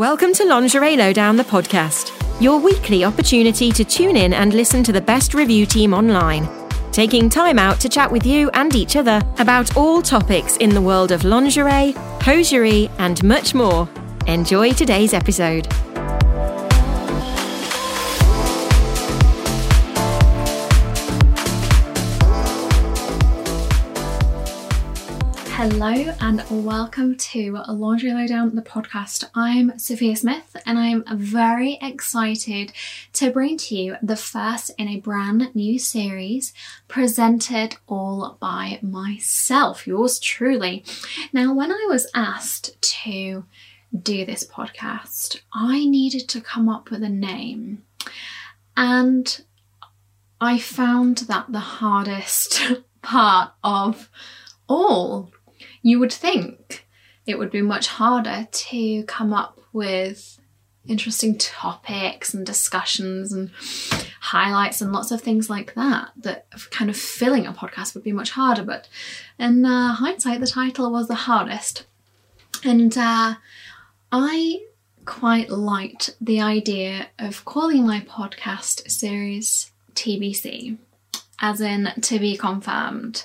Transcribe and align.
Welcome 0.00 0.32
to 0.32 0.46
Lingerie 0.46 0.96
Lowdown, 0.96 1.36
the 1.36 1.44
podcast, 1.44 2.10
your 2.40 2.58
weekly 2.58 3.04
opportunity 3.04 3.70
to 3.70 3.84
tune 3.84 4.16
in 4.16 4.32
and 4.32 4.54
listen 4.54 4.82
to 4.84 4.92
the 4.92 5.00
best 5.02 5.34
review 5.34 5.66
team 5.66 5.92
online, 5.92 6.48
taking 6.90 7.28
time 7.28 7.58
out 7.58 7.78
to 7.80 7.88
chat 7.90 8.10
with 8.10 8.24
you 8.24 8.48
and 8.54 8.74
each 8.74 8.96
other 8.96 9.20
about 9.40 9.76
all 9.76 10.00
topics 10.00 10.56
in 10.56 10.70
the 10.70 10.80
world 10.80 11.12
of 11.12 11.24
lingerie, 11.24 11.92
hosiery, 12.22 12.88
and 12.96 13.22
much 13.22 13.54
more. 13.54 13.86
Enjoy 14.26 14.72
today's 14.72 15.12
episode. 15.12 15.68
Hello 25.62 26.14
and 26.22 26.42
welcome 26.48 27.18
to 27.18 27.58
Lingerie 27.68 28.14
Lowdown, 28.14 28.54
the 28.54 28.62
podcast. 28.62 29.28
I'm 29.34 29.78
Sophia 29.78 30.16
Smith 30.16 30.56
and 30.64 30.78
I'm 30.78 31.04
very 31.18 31.78
excited 31.82 32.72
to 33.12 33.30
bring 33.30 33.58
to 33.58 33.76
you 33.76 33.96
the 34.00 34.16
first 34.16 34.70
in 34.78 34.88
a 34.88 35.00
brand 35.00 35.54
new 35.54 35.78
series 35.78 36.54
presented 36.88 37.76
all 37.86 38.38
by 38.40 38.78
myself, 38.80 39.86
yours 39.86 40.18
truly. 40.18 40.82
Now, 41.30 41.52
when 41.52 41.70
I 41.70 41.86
was 41.90 42.10
asked 42.14 42.80
to 42.80 43.44
do 44.02 44.24
this 44.24 44.46
podcast, 44.46 45.42
I 45.52 45.84
needed 45.84 46.26
to 46.30 46.40
come 46.40 46.70
up 46.70 46.90
with 46.90 47.02
a 47.02 47.10
name 47.10 47.82
and 48.78 49.42
I 50.40 50.58
found 50.58 51.18
that 51.28 51.52
the 51.52 51.58
hardest 51.58 52.62
part 53.02 53.52
of 53.62 54.08
all 54.66 55.30
you 55.82 55.98
would 55.98 56.12
think 56.12 56.86
it 57.26 57.38
would 57.38 57.50
be 57.50 57.62
much 57.62 57.88
harder 57.88 58.48
to 58.50 59.02
come 59.04 59.32
up 59.32 59.60
with 59.72 60.38
interesting 60.86 61.36
topics 61.38 62.34
and 62.34 62.44
discussions 62.46 63.32
and 63.32 63.50
highlights 64.20 64.80
and 64.80 64.92
lots 64.92 65.10
of 65.10 65.20
things 65.20 65.48
like 65.48 65.74
that 65.74 66.10
that 66.16 66.46
kind 66.70 66.90
of 66.90 66.96
filling 66.96 67.46
a 67.46 67.52
podcast 67.52 67.94
would 67.94 68.04
be 68.04 68.12
much 68.12 68.30
harder. 68.30 68.64
But 68.64 68.88
in 69.38 69.64
uh, 69.64 69.94
hindsight 69.94 70.40
the 70.40 70.46
title 70.46 70.90
was 70.90 71.08
the 71.08 71.14
hardest. 71.14 71.84
And 72.64 72.96
uh, 72.96 73.34
i 74.12 74.60
quite 75.04 75.50
liked 75.50 76.16
the 76.20 76.40
idea 76.40 77.08
of 77.18 77.44
calling 77.44 77.86
my 77.86 78.00
podcast 78.00 78.90
series 78.90 79.72
tbc 79.94 80.76
as 81.40 81.60
in 81.60 81.90
to 82.02 82.18
be 82.18 82.36
confirmed, 82.36 83.24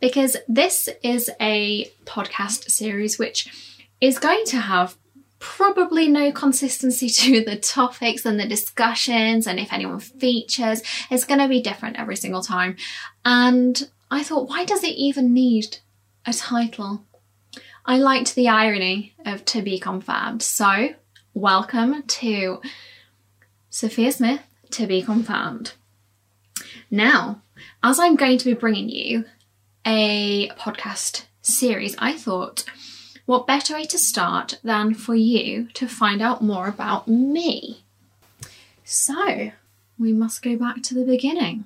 because 0.00 0.36
this 0.46 0.88
is 1.02 1.30
a 1.40 1.90
podcast 2.04 2.70
series 2.70 3.18
which 3.18 3.74
is 4.00 4.18
going 4.18 4.44
to 4.46 4.58
have 4.58 4.96
probably 5.38 6.08
no 6.08 6.32
consistency 6.32 7.08
to 7.22 7.44
the 7.44 7.56
topics 7.56 8.24
and 8.24 8.38
the 8.38 8.46
discussions, 8.46 9.46
and 9.46 9.58
if 9.58 9.72
anyone 9.72 10.00
features, 10.00 10.82
it's 11.10 11.24
going 11.24 11.40
to 11.40 11.48
be 11.48 11.60
different 11.60 11.98
every 11.98 12.16
single 12.16 12.42
time. 12.42 12.76
And 13.24 13.88
I 14.10 14.22
thought, 14.22 14.48
why 14.48 14.64
does 14.64 14.84
it 14.84 14.94
even 14.94 15.32
need 15.32 15.78
a 16.24 16.32
title? 16.32 17.04
I 17.84 17.98
liked 17.98 18.34
the 18.34 18.48
irony 18.48 19.14
of 19.24 19.44
to 19.46 19.62
be 19.62 19.78
confirmed. 19.78 20.42
So, 20.42 20.90
welcome 21.34 22.02
to 22.02 22.60
Sophia 23.70 24.10
Smith 24.10 24.42
to 24.72 24.86
be 24.86 25.02
confirmed. 25.02 25.72
Now, 26.90 27.42
as 27.82 27.98
I'm 27.98 28.16
going 28.16 28.38
to 28.38 28.44
be 28.44 28.54
bringing 28.54 28.88
you 28.88 29.24
a 29.86 30.48
podcast 30.50 31.24
series, 31.42 31.94
I 31.98 32.16
thought 32.16 32.64
what 33.26 33.46
better 33.46 33.74
way 33.74 33.84
to 33.86 33.98
start 33.98 34.60
than 34.62 34.94
for 34.94 35.14
you 35.14 35.68
to 35.74 35.88
find 35.88 36.22
out 36.22 36.42
more 36.42 36.68
about 36.68 37.08
me? 37.08 37.82
So, 38.84 39.50
we 39.98 40.12
must 40.12 40.42
go 40.42 40.56
back 40.56 40.82
to 40.84 40.94
the 40.94 41.04
beginning. 41.04 41.64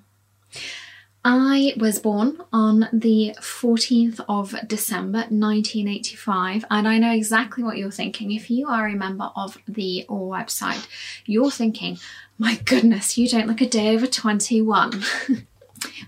I 1.23 1.75
was 1.77 1.99
born 1.99 2.39
on 2.51 2.89
the 2.95 3.35
14th 3.41 4.21
of 4.27 4.55
December 4.67 5.19
1985, 5.29 6.65
and 6.71 6.89
I 6.89 6.97
know 6.97 7.13
exactly 7.13 7.63
what 7.63 7.77
you're 7.77 7.91
thinking. 7.91 8.33
If 8.33 8.51
you 8.51 8.69
are 8.69 8.89
a 8.89 8.95
member 8.95 9.31
of 9.37 9.59
the 9.69 10.07
OR 10.09 10.35
website, 10.35 10.89
you're 11.27 11.51
thinking, 11.51 11.99
my 12.39 12.55
goodness, 12.65 13.19
you 13.19 13.29
don't 13.29 13.47
look 13.47 13.61
a 13.61 13.67
day 13.67 13.95
over 13.95 14.07
21. 14.07 15.05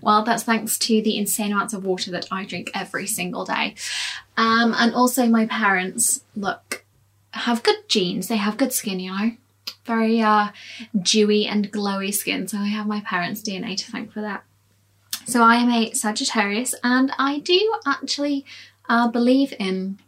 Well, 0.01 0.23
that's 0.23 0.43
thanks 0.43 0.77
to 0.79 1.01
the 1.01 1.17
insane 1.17 1.51
amounts 1.51 1.73
of 1.73 1.85
water 1.85 2.11
that 2.11 2.27
I 2.31 2.45
drink 2.45 2.71
every 2.73 3.07
single 3.07 3.45
day. 3.45 3.75
Um, 4.37 4.73
and 4.77 4.93
also, 4.93 5.27
my 5.27 5.45
parents 5.45 6.23
look 6.35 6.85
have 7.31 7.63
good 7.63 7.87
genes. 7.87 8.27
They 8.27 8.37
have 8.37 8.57
good 8.57 8.73
skin, 8.73 8.99
you 8.99 9.11
know, 9.11 9.31
very 9.85 10.21
uh, 10.21 10.49
dewy 11.01 11.45
and 11.45 11.71
glowy 11.71 12.13
skin. 12.13 12.47
So 12.47 12.57
I 12.57 12.67
have 12.67 12.87
my 12.87 13.01
parents' 13.01 13.41
DNA 13.41 13.75
to 13.77 13.91
thank 13.91 14.11
for 14.11 14.21
that. 14.21 14.43
So 15.25 15.41
I 15.41 15.55
am 15.55 15.69
a 15.71 15.93
Sagittarius, 15.93 16.75
and 16.83 17.11
I 17.17 17.39
do 17.39 17.75
actually 17.85 18.45
uh, 18.89 19.07
believe 19.07 19.53
in 19.57 19.99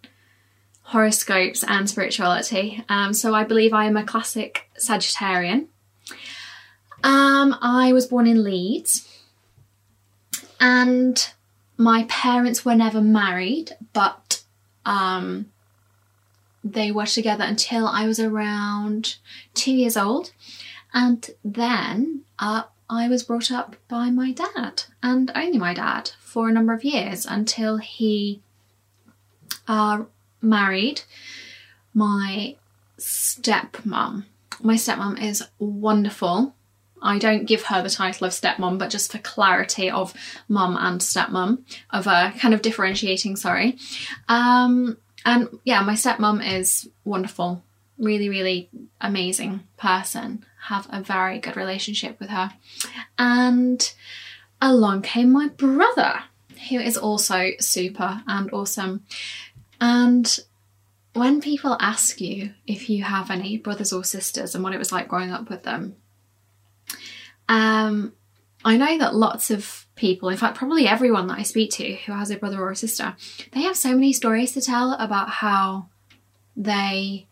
horoscopes 0.83 1.63
and 1.63 1.89
spirituality. 1.89 2.83
Um, 2.89 3.13
so 3.13 3.33
I 3.33 3.43
believe 3.43 3.73
I 3.73 3.85
am 3.85 3.97
a 3.97 4.03
classic 4.03 4.69
Sagittarian. 4.77 5.67
Um, 7.03 7.55
I 7.61 7.93
was 7.93 8.07
born 8.07 8.27
in 8.27 8.43
Leeds 8.43 9.07
and 10.59 11.29
my 11.77 12.05
parents 12.09 12.63
were 12.63 12.75
never 12.75 13.01
married, 13.01 13.71
but 13.93 14.43
um, 14.85 15.51
they 16.63 16.91
were 16.91 17.05
together 17.05 17.43
until 17.43 17.88
I 17.88 18.05
was 18.05 18.19
around 18.19 19.16
two 19.53 19.73
years 19.73 19.97
old, 19.97 20.31
and 20.93 21.29
then 21.43 22.21
uh, 22.39 22.63
I 22.89 23.07
was 23.07 23.23
brought 23.23 23.51
up 23.51 23.75
by 23.88 24.09
my 24.09 24.31
dad 24.31 24.83
and 25.01 25.31
only 25.35 25.57
my 25.57 25.73
dad 25.73 26.11
for 26.19 26.47
a 26.47 26.51
number 26.51 26.73
of 26.73 26.83
years 26.83 27.25
until 27.25 27.77
he 27.77 28.41
uh, 29.67 30.03
married 30.41 31.01
my 31.93 32.55
stepmom. 32.97 34.25
My 34.61 34.75
stepmom 34.75 35.22
is 35.22 35.43
wonderful. 35.59 36.53
I 37.01 37.19
don't 37.19 37.45
give 37.45 37.63
her 37.63 37.81
the 37.81 37.89
title 37.89 38.25
of 38.25 38.33
stepmom, 38.33 38.79
but 38.79 38.89
just 38.89 39.11
for 39.11 39.19
clarity 39.19 39.89
of 39.89 40.13
mum 40.47 40.78
and 40.79 41.01
stepmom, 41.01 41.63
of 41.91 42.07
a 42.07 42.33
kind 42.39 42.53
of 42.53 42.61
differentiating, 42.61 43.35
sorry. 43.35 43.78
Um, 44.28 44.97
and 45.25 45.59
yeah, 45.63 45.81
my 45.81 45.94
stepmom 45.94 46.45
is 46.57 46.89
wonderful, 47.03 47.63
really, 47.97 48.29
really 48.29 48.69
amazing 49.01 49.61
person. 49.78 50.45
Have 50.63 50.88
a 50.89 51.01
very 51.01 51.39
good 51.39 51.57
relationship 51.57 52.19
with 52.19 52.29
her. 52.29 52.51
And 53.17 53.94
along 54.61 55.03
came 55.03 55.31
my 55.31 55.50
brother, 55.50 56.23
who 56.69 56.79
is 56.79 56.97
also 56.97 57.51
super 57.59 58.23
and 58.28 58.51
awesome. 58.51 59.03
And 59.79 60.39
when 61.13 61.41
people 61.41 61.78
ask 61.79 62.19
you 62.19 62.53
if 62.67 62.89
you 62.89 63.03
have 63.03 63.29
any 63.29 63.57
brothers 63.57 63.94
or 63.94 64.03
sisters 64.03 64.55
and 64.55 64.63
what 64.63 64.73
it 64.73 64.79
was 64.79 64.91
like 64.91 65.07
growing 65.07 65.31
up 65.31 65.50
with 65.50 65.63
them, 65.63 65.95
um, 67.50 68.13
I 68.63 68.78
know 68.78 68.97
that 68.97 69.16
lots 69.16 69.51
of 69.51 69.85
people, 69.95 70.29
in 70.29 70.38
fact, 70.38 70.57
probably 70.57 70.88
everyone 70.88 71.28
that 71.28 71.39
I 71.39 71.44
speak 71.44 71.72
to 71.72 71.95
who 72.06 72.13
has 72.13 72.31
a 72.31 72.38
brother 72.38 72.61
or 72.61 72.72
a 72.72 72.75
sister, 72.75 73.16
they 73.51 73.61
have 73.61 73.78
so 73.78 73.94
many 73.94 74.11
stories 74.11 74.53
to 74.53 74.61
tell 74.61 74.94
about 74.94 75.29
how 75.29 75.88
they 76.55 77.28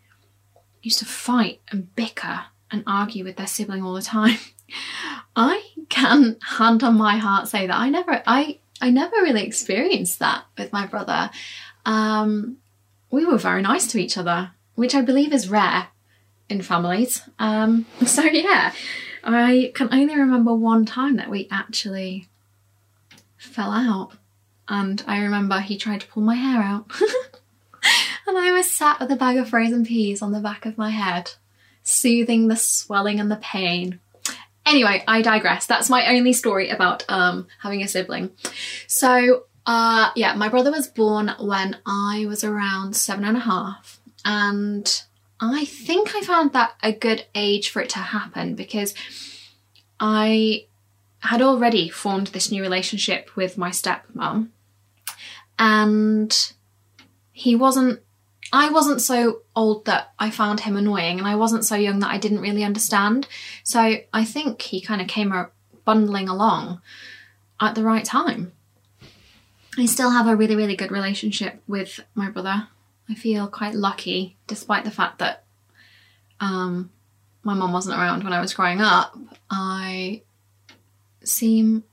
used 0.82 0.98
to 1.00 1.04
fight 1.06 1.60
and 1.70 1.94
bicker 1.96 2.44
and 2.70 2.84
argue 2.86 3.24
with 3.24 3.36
their 3.36 3.46
sibling 3.46 3.82
all 3.82 3.94
the 3.94 4.02
time. 4.02 4.38
I 5.36 5.62
can 5.88 6.36
hand 6.42 6.82
on 6.82 6.96
my 6.96 7.16
heart 7.16 7.48
say 7.48 7.66
that 7.66 7.76
I 7.76 7.88
never 7.88 8.22
I 8.26 8.58
I 8.80 8.90
never 8.90 9.16
really 9.16 9.44
experienced 9.44 10.18
that 10.18 10.44
with 10.58 10.72
my 10.72 10.86
brother. 10.86 11.30
Um, 11.84 12.58
we 13.10 13.24
were 13.24 13.38
very 13.38 13.62
nice 13.62 13.86
to 13.88 14.00
each 14.00 14.18
other, 14.18 14.52
which 14.74 14.94
I 14.94 15.02
believe 15.02 15.32
is 15.32 15.48
rare 15.48 15.88
in 16.48 16.62
families. 16.62 17.22
Um, 17.38 17.86
so 18.06 18.22
yeah, 18.22 18.72
I 19.24 19.72
can 19.74 19.88
only 19.92 20.16
remember 20.16 20.54
one 20.54 20.84
time 20.84 21.16
that 21.16 21.30
we 21.30 21.48
actually 21.50 22.28
fell 23.36 23.72
out. 23.72 24.12
And 24.68 25.02
I 25.06 25.22
remember 25.22 25.60
he 25.60 25.76
tried 25.76 26.00
to 26.00 26.06
pull 26.06 26.22
my 26.22 26.34
hair 26.34 26.62
out. 26.62 26.90
and 28.26 28.38
I 28.38 28.52
was 28.52 28.70
sat 28.70 29.00
with 29.00 29.10
a 29.10 29.16
bag 29.16 29.36
of 29.36 29.48
frozen 29.48 29.84
peas 29.84 30.22
on 30.22 30.32
the 30.32 30.40
back 30.40 30.66
of 30.66 30.78
my 30.78 30.90
head, 30.90 31.32
soothing 31.82 32.48
the 32.48 32.56
swelling 32.56 33.20
and 33.20 33.30
the 33.30 33.36
pain. 33.36 34.00
Anyway, 34.66 35.04
I 35.06 35.20
digress. 35.20 35.66
That's 35.66 35.90
my 35.90 36.06
only 36.06 36.32
story 36.32 36.70
about 36.70 37.04
um, 37.08 37.46
having 37.60 37.82
a 37.82 37.88
sibling. 37.88 38.30
So, 38.86 39.44
uh, 39.66 40.10
yeah, 40.16 40.34
my 40.34 40.48
brother 40.48 40.70
was 40.70 40.88
born 40.88 41.32
when 41.38 41.76
I 41.84 42.24
was 42.26 42.44
around 42.44 42.96
seven 42.96 43.24
and 43.24 43.36
a 43.36 43.40
half. 43.40 44.00
And 44.24 45.02
I 45.40 45.64
think 45.64 46.14
I 46.14 46.20
found 46.20 46.52
that 46.52 46.74
a 46.82 46.92
good 46.92 47.26
age 47.34 47.68
for 47.68 47.82
it 47.82 47.90
to 47.90 47.98
happen 47.98 48.54
because 48.54 48.94
I 49.98 50.66
had 51.20 51.42
already 51.42 51.88
formed 51.88 52.28
this 52.28 52.50
new 52.50 52.62
relationship 52.62 53.34
with 53.36 53.58
my 53.58 53.70
stepmom, 53.70 54.48
and 55.58 56.52
he 57.32 57.56
wasn't, 57.56 58.00
I 58.52 58.70
wasn't 58.70 59.00
so 59.00 59.42
old 59.56 59.86
that 59.86 60.12
I 60.18 60.30
found 60.30 60.60
him 60.60 60.76
annoying, 60.76 61.18
and 61.18 61.26
I 61.26 61.34
wasn't 61.34 61.64
so 61.64 61.76
young 61.76 61.98
that 62.00 62.10
I 62.10 62.18
didn't 62.18 62.40
really 62.40 62.62
understand. 62.62 63.26
So 63.62 63.96
I 64.12 64.24
think 64.24 64.62
he 64.62 64.80
kind 64.80 65.00
of 65.00 65.08
came 65.08 65.34
bundling 65.84 66.28
along 66.28 66.80
at 67.60 67.74
the 67.74 67.84
right 67.84 68.04
time. 68.04 68.52
I 69.76 69.86
still 69.86 70.10
have 70.10 70.28
a 70.28 70.36
really, 70.36 70.54
really 70.54 70.76
good 70.76 70.92
relationship 70.92 71.62
with 71.66 72.00
my 72.14 72.30
brother. 72.30 72.68
I 73.08 73.14
feel 73.14 73.46
quite 73.48 73.74
lucky, 73.74 74.36
despite 74.46 74.84
the 74.84 74.90
fact 74.90 75.18
that 75.18 75.44
um, 76.40 76.90
my 77.42 77.54
mum 77.54 77.72
wasn't 77.72 77.98
around 77.98 78.24
when 78.24 78.32
I 78.32 78.40
was 78.40 78.54
growing 78.54 78.80
up. 78.80 79.16
I 79.50 80.22
seem, 81.22 81.84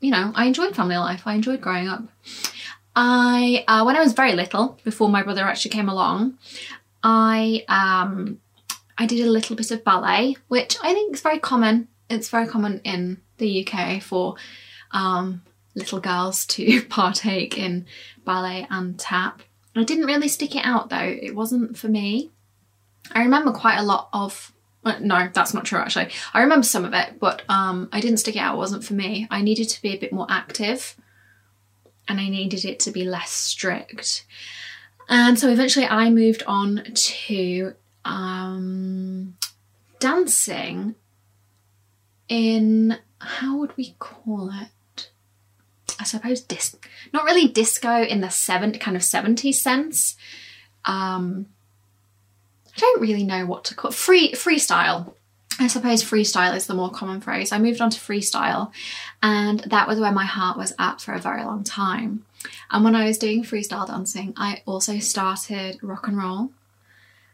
you 0.00 0.10
know, 0.10 0.32
I 0.34 0.46
enjoyed 0.46 0.74
family 0.74 0.96
life. 0.96 1.22
I 1.26 1.34
enjoyed 1.34 1.60
growing 1.60 1.88
up. 1.88 2.02
I, 2.94 3.64
uh, 3.68 3.84
when 3.84 3.96
I 3.96 4.00
was 4.00 4.14
very 4.14 4.32
little, 4.32 4.78
before 4.82 5.08
my 5.08 5.22
brother 5.22 5.44
actually 5.44 5.70
came 5.72 5.88
along, 5.88 6.38
I 7.02 7.64
um, 7.68 8.40
I 8.98 9.06
did 9.06 9.24
a 9.24 9.30
little 9.30 9.54
bit 9.54 9.70
of 9.70 9.84
ballet, 9.84 10.36
which 10.48 10.76
I 10.82 10.92
think 10.92 11.14
is 11.14 11.20
very 11.20 11.38
common. 11.38 11.88
It's 12.08 12.30
very 12.30 12.46
common 12.46 12.80
in 12.84 13.20
the 13.36 13.66
UK 13.66 14.02
for 14.02 14.36
um, 14.92 15.42
little 15.74 16.00
girls 16.00 16.46
to 16.46 16.82
partake 16.88 17.58
in 17.58 17.86
ballet 18.24 18.66
and 18.70 18.98
tap. 18.98 19.42
I 19.76 19.84
didn't 19.84 20.06
really 20.06 20.28
stick 20.28 20.56
it 20.56 20.64
out 20.64 20.90
though. 20.90 20.96
It 20.98 21.34
wasn't 21.34 21.76
for 21.76 21.88
me. 21.88 22.30
I 23.12 23.22
remember 23.22 23.52
quite 23.52 23.78
a 23.78 23.82
lot 23.82 24.08
of 24.12 24.52
no, 25.00 25.28
that's 25.32 25.52
not 25.52 25.64
true 25.64 25.80
actually. 25.80 26.10
I 26.32 26.42
remember 26.42 26.64
some 26.64 26.84
of 26.84 26.94
it, 26.94 27.18
but 27.18 27.42
um, 27.48 27.88
I 27.92 28.00
didn't 28.00 28.18
stick 28.18 28.36
it 28.36 28.40
out. 28.40 28.54
It 28.54 28.58
wasn't 28.58 28.84
for 28.84 28.94
me. 28.94 29.26
I 29.30 29.42
needed 29.42 29.68
to 29.70 29.82
be 29.82 29.90
a 29.90 29.98
bit 29.98 30.12
more 30.12 30.26
active 30.30 30.96
and 32.08 32.20
I 32.20 32.28
needed 32.28 32.64
it 32.64 32.78
to 32.80 32.90
be 32.90 33.04
less 33.04 33.30
strict. 33.30 34.24
And 35.08 35.38
so 35.38 35.48
eventually 35.50 35.86
I 35.86 36.10
moved 36.10 36.42
on 36.46 36.84
to 36.94 37.74
um, 38.04 39.36
dancing 39.98 40.94
in, 42.28 42.98
how 43.18 43.58
would 43.58 43.76
we 43.76 43.96
call 43.98 44.50
it? 44.50 44.68
I 45.98 46.04
suppose 46.04 46.40
dis 46.40 46.76
not 47.12 47.24
really 47.24 47.48
disco 47.48 48.02
in 48.02 48.20
the 48.20 48.30
seven 48.30 48.72
kind 48.72 48.96
of 48.96 49.02
70s 49.02 49.54
sense. 49.54 50.16
Um, 50.84 51.46
I 52.76 52.78
don't 52.78 53.00
really 53.00 53.24
know 53.24 53.46
what 53.46 53.64
to 53.64 53.74
call 53.74 53.90
free 53.90 54.32
freestyle. 54.32 55.14
I 55.58 55.68
suppose 55.68 56.04
freestyle 56.04 56.54
is 56.54 56.66
the 56.66 56.74
more 56.74 56.90
common 56.90 57.22
phrase. 57.22 57.50
I 57.50 57.58
moved 57.58 57.80
on 57.80 57.88
to 57.88 57.98
freestyle, 57.98 58.72
and 59.22 59.60
that 59.60 59.88
was 59.88 59.98
where 59.98 60.12
my 60.12 60.26
heart 60.26 60.58
was 60.58 60.74
at 60.78 61.00
for 61.00 61.14
a 61.14 61.20
very 61.20 61.42
long 61.44 61.64
time. 61.64 62.26
And 62.70 62.84
when 62.84 62.94
I 62.94 63.06
was 63.06 63.16
doing 63.16 63.42
freestyle 63.42 63.86
dancing, 63.86 64.34
I 64.36 64.62
also 64.66 64.98
started 64.98 65.78
rock 65.82 66.08
and 66.08 66.18
roll, 66.18 66.50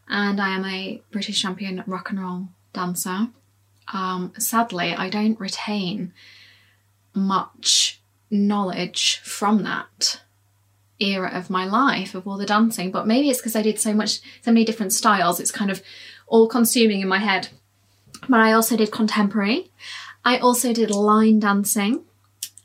and 0.09 0.41
I 0.41 0.51
am 0.51 0.65
a 0.65 1.03
British 1.11 1.43
champion 1.43 1.83
rock 1.87 2.11
and 2.11 2.21
roll 2.21 2.49
dancer. 2.73 3.29
Um, 3.93 4.33
sadly, 4.39 4.95
I 4.95 5.09
don't 5.09 5.41
retain 5.41 6.13
much 7.15 8.01
knowledge 8.33 9.21
from 9.23 9.63
that 9.63 10.21
era 10.99 11.31
of 11.33 11.51
my 11.51 11.65
life 11.65 12.17
of 12.17 12.27
all 12.27 12.37
the 12.37 12.47
dancing, 12.47 12.91
but 12.91 13.07
maybe 13.07 13.31
it's 13.31 13.39
because 13.39 13.55
I 13.55 13.63
did 13.63 13.79
so 13.79 13.95
much, 13.95 14.21
so 14.43 14.51
many 14.51 14.65
different 14.65 14.93
styles. 14.93 15.39
It's 15.39 15.53
kind 15.53 15.71
of 15.71 15.83
all 16.27 16.49
consuming 16.49 17.01
in 17.01 17.09
my 17.09 17.19
head 17.19 17.49
but 18.29 18.41
I 18.41 18.53
also 18.53 18.77
did 18.77 18.91
contemporary. 18.91 19.71
I 20.25 20.39
also 20.39 20.73
did 20.73 20.91
line 20.91 21.41
dancing. 21.41 22.05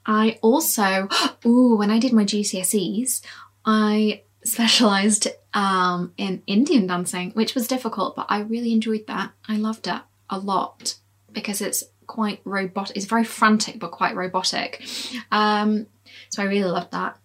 I 0.06 0.40
also, 0.42 1.10
ooh, 1.46 1.76
when 1.76 1.92
I 1.92 2.00
did 2.00 2.14
my 2.14 2.24
GCSEs, 2.24 3.22
I 3.66 4.22
specialised 4.44 5.28
um, 5.54 6.14
in 6.18 6.44
Indian 6.48 6.88
dancing, 6.88 7.32
which 7.32 7.56
was 7.56 7.68
difficult, 7.68 8.16
but 8.16 8.28
I 8.30 8.40
really 8.40 8.72
enjoyed 8.72 9.08
that. 9.08 9.32
I 9.48 9.58
loved 9.58 9.88
it 9.88 10.02
a 10.30 10.40
lot 10.40 10.96
because 11.32 11.62
it's 11.62 11.84
quite 12.08 12.42
robotic. 12.46 12.96
It's 12.98 13.06
very 13.06 13.24
frantic, 13.24 13.80
but 13.80 13.92
quite 13.92 14.16
robotic. 14.16 14.86
Um, 15.32 15.88
so 16.30 16.42
I 16.42 16.46
really 16.46 16.70
loved 16.70 16.92
that. 16.92 17.18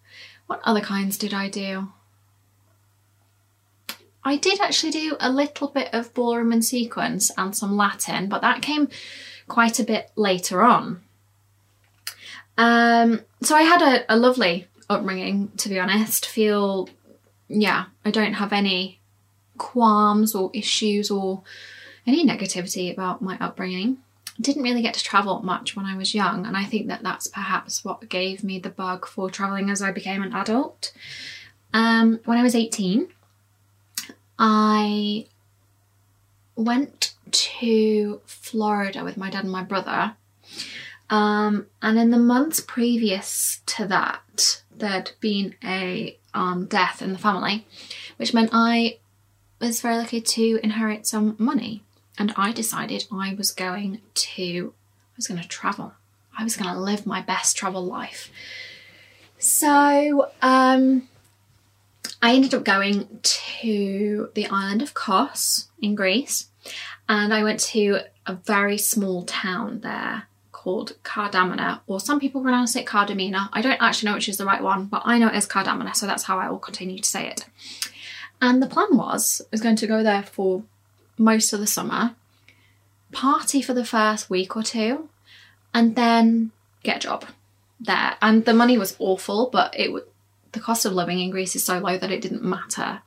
What 0.46 0.61
other 0.64 0.81
kinds 0.81 1.17
did 1.17 1.32
I 1.32 1.49
do? 1.49 1.88
I 4.25 4.37
did 4.37 4.61
actually 4.61 4.93
do 4.93 5.17
a 5.19 5.31
little 5.31 5.69
bit 5.69 5.88
of 5.93 6.14
ballroom 6.14 6.52
and 6.52 6.64
sequence 6.64 7.31
and 7.37 7.56
some 7.56 7.76
Latin, 7.76 8.29
but 8.29 8.43
that 8.43 8.62
came 8.62 8.88
quite 9.49 9.81
a 9.81 9.84
bit 9.84 10.11
later 10.14 10.62
on. 10.62 11.02
Um, 12.56 13.23
so 13.43 13.56
I 13.56 13.62
had 13.62 13.82
a, 13.82 14.14
a 14.14 14.17
lovely 14.17 14.67
upbringing, 14.88 15.50
to 15.56 15.69
be 15.69 15.81
honest. 15.81 16.26
Feel, 16.26 16.88
yeah, 17.49 17.87
I 18.05 18.11
don't 18.11 18.35
have 18.35 18.52
any 18.52 19.00
qualms 19.58 20.35
or 20.35 20.50
issues 20.55 21.11
or 21.11 21.43
any 22.06 22.25
negativity 22.26 22.93
about 22.93 23.23
my 23.23 23.37
upbringing. 23.40 23.99
Didn't 24.40 24.62
really 24.62 24.82
get 24.82 24.94
to 24.94 25.05
travel 25.05 25.40
much 25.43 25.76
when 25.76 25.87
I 25.87 25.96
was 25.96 26.14
young, 26.14 26.46
and 26.46 26.56
I 26.56 26.64
think 26.64 26.88
that 26.88 27.02
that's 27.02 27.26
perhaps 27.26 27.84
what 27.84 28.08
gave 28.08 28.43
me 28.43 28.58
the 28.58 28.70
bug 28.70 29.06
for 29.06 29.31
traveling 29.31 29.70
as 29.70 29.82
I 29.82 29.93
became 29.93 30.23
an 30.23 30.32
adult. 30.32 30.93
Um, 31.75 32.20
when 32.25 32.38
I 32.38 32.43
was 32.43 32.55
18, 32.55 33.08
I 34.38 35.26
went 36.56 37.14
to 37.31 38.20
Florida 38.26 39.05
with 39.05 39.17
my 39.17 39.31
dad 39.31 39.44
and 39.44 39.52
my 39.52 39.62
brother. 39.62 40.14
Um, 41.11 41.67
and 41.82 41.99
in 41.99 42.11
the 42.11 42.19
months 42.19 42.61
previous 42.61 43.61
to 43.67 43.87
that, 43.87 44.62
there'd 44.75 45.12
been 45.20 45.55
a 45.62 46.19
um, 46.35 46.67
death 46.67 47.02
in 47.02 47.12
the 47.12 47.19
family, 47.19 47.67
which 48.17 48.32
meant 48.32 48.50
I 48.52 48.99
was 49.61 49.81
very 49.81 49.96
lucky 49.96 50.20
to 50.20 50.61
inherit 50.62 51.06
some 51.06 51.37
money. 51.38 51.82
And 52.19 52.32
I 52.37 52.53
decided 52.53 53.06
I 53.11 53.35
was 53.35 53.50
going 53.50 54.00
to, 54.14 54.75
I 55.12 55.17
was 55.17 55.26
going 55.26 55.41
to 55.41 55.49
travel. 55.49 55.94
I 56.38 56.44
was 56.44 56.56
going 56.56 56.73
to 56.73 56.79
live 56.79 57.06
my 57.06 57.20
best 57.20 57.56
travel 57.56 57.85
life. 57.85 58.31
So, 59.38 60.31
um, 60.41 61.09
I 62.20 62.35
ended 62.35 62.55
up 62.55 62.64
going 62.64 63.09
to 63.23 64.31
the 64.35 64.47
island 64.47 64.82
of 64.82 64.94
Kos 64.94 65.69
in 65.81 65.94
Greece 65.94 66.49
and 67.09 67.35
I 67.35 67.43
went 67.43 67.61
to 67.61 68.00
a 68.26 68.35
very 68.35 68.79
small 68.79 69.25
town 69.25 69.81
there 69.81 70.29
called 70.53 70.97
Kardamena, 71.03 71.81
or 71.88 71.99
some 71.99 72.20
people 72.20 72.41
pronounce 72.41 72.76
it 72.76 72.87
Cardamina. 72.87 73.49
I 73.53 73.61
don't 73.61 73.82
actually 73.82 74.11
know 74.11 74.14
which 74.14 74.29
is 74.29 74.37
the 74.37 74.44
right 74.44 74.62
one, 74.62 74.87
but 74.87 75.03
I 75.05 75.19
know 75.19 75.26
it 75.26 75.35
as 75.35 75.49
Kardamena, 75.49 75.97
so 75.97 76.06
that's 76.06 76.23
how 76.23 76.38
I 76.38 76.49
will 76.49 76.61
continue 76.61 76.99
to 76.99 77.09
say 77.09 77.26
it. 77.26 77.47
And 78.41 78.62
the 78.62 78.69
plan 78.69 78.97
was 78.97 79.41
I 79.44 79.49
was 79.50 79.61
going 79.61 79.76
to 79.76 79.87
go 79.88 80.05
there 80.05 80.23
for 80.23 80.62
most 81.23 81.53
of 81.53 81.61
the 81.61 81.67
summer, 81.67 82.15
party 83.12 83.62
for 83.62 83.75
the 83.75 83.85
first 83.85 84.29
week 84.31 84.57
or 84.57 84.62
two, 84.62 85.09
and 85.73 85.97
then 85.97 86.50
get 86.83 86.97
a 86.97 87.00
job 87.00 87.25
there. 87.81 88.17
And 88.21 88.45
the 88.45 88.55
money 88.55 88.79
was 88.79 88.97
awful, 88.99 89.49
but 89.50 89.79
it 89.79 89.93
would 89.93 90.05
the 90.52 90.61
cost 90.61 90.85
of 90.85 90.93
living 90.93 91.19
in 91.19 91.31
Greece 91.31 91.57
is 91.57 91.64
so 91.64 91.79
low 91.79 91.97
that 91.97 92.11
it 92.11 92.21
didn't 92.21 92.45
matter. 92.45 93.00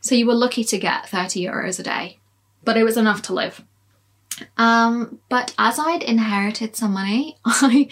So 0.00 0.14
you 0.14 0.26
were 0.26 0.34
lucky 0.34 0.64
to 0.64 0.78
get 0.78 1.08
30 1.08 1.44
euros 1.44 1.78
a 1.78 1.82
day, 1.82 2.18
but 2.64 2.76
it 2.76 2.84
was 2.84 2.96
enough 2.96 3.20
to 3.22 3.34
live. 3.34 3.62
Um, 4.56 5.20
but 5.28 5.54
as 5.58 5.78
I'd 5.78 6.02
inherited 6.02 6.76
some 6.76 6.92
money, 6.92 7.36
I 7.44 7.88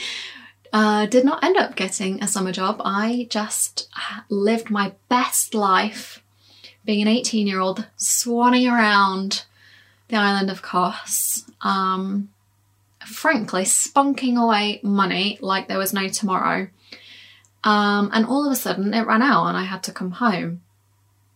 uh, 0.73 1.07
did 1.07 1.25
not 1.25 1.45
end 1.45 1.57
up 1.57 1.77
getting 1.77 2.23
a 2.23 2.29
summer 2.29 2.53
job. 2.53 2.81
I 2.85 3.27
just 3.31 3.89
lived 4.29 4.71
my 4.71 4.93
best 5.09 5.55
life 5.55 6.23
being 6.85 7.03
an 7.03 7.09
18 7.09 7.47
year 7.47 7.61
old, 7.61 7.87
swanning 7.99 8.71
around 8.71 9.45
the 10.09 10.17
island 10.17 10.51
of 10.51 10.63
Kos. 10.63 11.45
Um, 11.61 12.31
frankly, 13.05 13.63
spunking 13.63 14.41
away 14.41 14.81
money 14.83 15.39
like 15.41 15.69
there 15.69 15.79
was 15.79 15.93
no 15.93 16.09
tomorrow. 16.09 16.69
Um, 17.65 18.11
and 18.13 18.27
all 18.27 18.47
of 18.47 18.53
a 18.53 18.57
sudden 18.57 18.95
it 18.95 19.07
ran 19.07 19.23
out 19.23 19.47
and 19.47 19.57
I 19.57 19.65
had 19.65 19.83
to 19.85 19.93
come 19.93 20.13
home. 20.13 20.63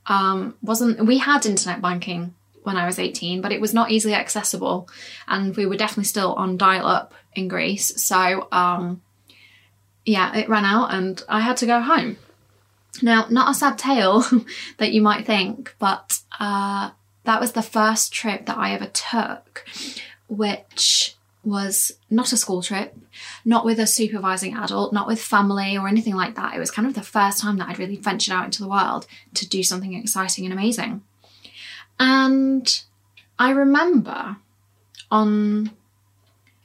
Um, 0.07 0.57
wasn't 0.63 1.05
we 1.05 1.19
had 1.19 1.47
internet 1.47 1.83
banking 1.83 2.35
when 2.63 2.77
I 2.77 2.87
was 2.87 2.99
18, 2.99 3.41
but 3.41 3.53
it 3.53 3.61
was 3.61 3.73
not 3.73 3.91
easily 3.91 4.15
accessible, 4.15 4.89
and 5.27 5.57
we 5.57 5.67
were 5.67 5.77
definitely 5.77 6.05
still 6.05 6.35
on 6.35 6.57
dial-up 6.57 7.15
in 7.35 7.49
Greece. 7.49 8.03
So 8.03 8.49
um, 8.53 9.03
yeah, 10.05 10.37
it 10.37 10.49
ran 10.49 10.65
out 10.65 10.93
and 10.93 11.23
I 11.29 11.41
had 11.41 11.57
to 11.59 11.67
go 11.67 11.81
home. 11.81 12.17
Now, 13.03 13.27
not 13.31 13.51
a 13.51 13.55
sad 13.55 13.79
tale 13.79 14.25
that 14.79 14.93
you 14.93 15.01
might 15.01 15.27
think, 15.27 15.75
but 15.79 16.21
uh, 16.39 16.91
that 17.31 17.41
was 17.41 17.53
the 17.53 17.63
first 17.63 18.13
trip 18.13 18.47
that 18.47 18.59
I 18.59 18.73
ever 18.73 18.87
took, 18.87 19.65
which 20.27 21.15
was 21.45 21.93
not 22.11 22.33
a 22.33 22.37
school 22.37 22.61
trip, 22.61 22.99
not 23.45 23.65
with 23.65 23.79
a 23.79 23.87
supervising 23.87 24.57
adult, 24.57 24.93
not 24.93 25.07
with 25.07 25.23
family 25.23 25.79
or 25.79 25.87
anything 25.87 26.17
like 26.17 26.35
that. 26.35 26.57
It 26.57 26.59
was 26.59 26.73
kind 26.73 26.89
of 26.89 26.95
the 26.95 27.03
first 27.03 27.39
time 27.39 27.57
that 27.59 27.69
I'd 27.69 27.79
really 27.79 27.95
ventured 27.95 28.35
out 28.35 28.47
into 28.47 28.61
the 28.61 28.69
world 28.69 29.07
to 29.35 29.49
do 29.49 29.63
something 29.63 29.95
exciting 29.95 30.45
and 30.45 30.53
amazing. 30.53 31.03
And 32.01 32.83
I 33.39 33.51
remember 33.51 34.39
on 35.09 35.71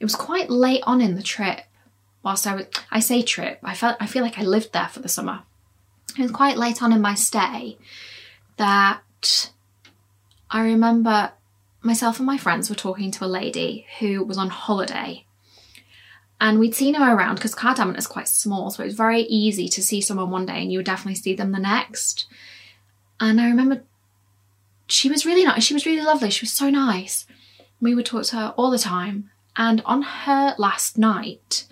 it 0.00 0.04
was 0.04 0.16
quite 0.16 0.50
late 0.50 0.82
on 0.82 1.00
in 1.00 1.14
the 1.14 1.22
trip 1.22 1.60
whilst 2.24 2.44
I 2.44 2.56
was 2.56 2.66
I 2.90 2.98
say 2.98 3.22
trip, 3.22 3.60
I 3.62 3.76
felt 3.76 3.98
I 4.00 4.06
feel 4.06 4.24
like 4.24 4.40
I 4.40 4.42
lived 4.42 4.72
there 4.72 4.88
for 4.88 4.98
the 4.98 5.08
summer. 5.08 5.42
It 6.18 6.22
was 6.22 6.32
quite 6.32 6.56
late 6.56 6.82
on 6.82 6.92
in 6.92 7.00
my 7.00 7.14
stay 7.14 7.78
that 8.56 9.52
I 10.50 10.62
remember 10.62 11.32
myself 11.82 12.18
and 12.18 12.26
my 12.26 12.36
friends 12.36 12.68
were 12.68 12.76
talking 12.76 13.10
to 13.12 13.24
a 13.24 13.26
lady 13.26 13.86
who 13.98 14.24
was 14.24 14.38
on 14.38 14.50
holiday. 14.50 15.24
And 16.40 16.58
we'd 16.58 16.74
seen 16.74 16.94
her 16.94 17.14
around 17.14 17.36
because 17.36 17.54
Kardamena 17.54 17.96
is 17.96 18.06
quite 18.06 18.28
small, 18.28 18.70
so 18.70 18.82
it 18.82 18.86
was 18.86 18.94
very 18.94 19.22
easy 19.22 19.68
to 19.68 19.82
see 19.82 20.00
someone 20.00 20.30
one 20.30 20.46
day 20.46 20.60
and 20.60 20.70
you 20.70 20.78
would 20.78 20.86
definitely 20.86 21.14
see 21.14 21.34
them 21.34 21.52
the 21.52 21.58
next. 21.58 22.26
And 23.18 23.40
I 23.40 23.48
remember 23.48 23.82
she 24.86 25.08
was 25.08 25.24
really 25.24 25.44
nice. 25.44 25.64
She 25.64 25.74
was 25.74 25.86
really 25.86 26.02
lovely. 26.02 26.30
She 26.30 26.44
was 26.44 26.52
so 26.52 26.68
nice. 26.68 27.26
We 27.80 27.94
would 27.94 28.06
talk 28.06 28.24
to 28.24 28.36
her 28.36 28.54
all 28.56 28.70
the 28.70 28.78
time. 28.78 29.30
And 29.56 29.82
on 29.86 30.02
her 30.02 30.54
last 30.58 30.98
night, 30.98 31.66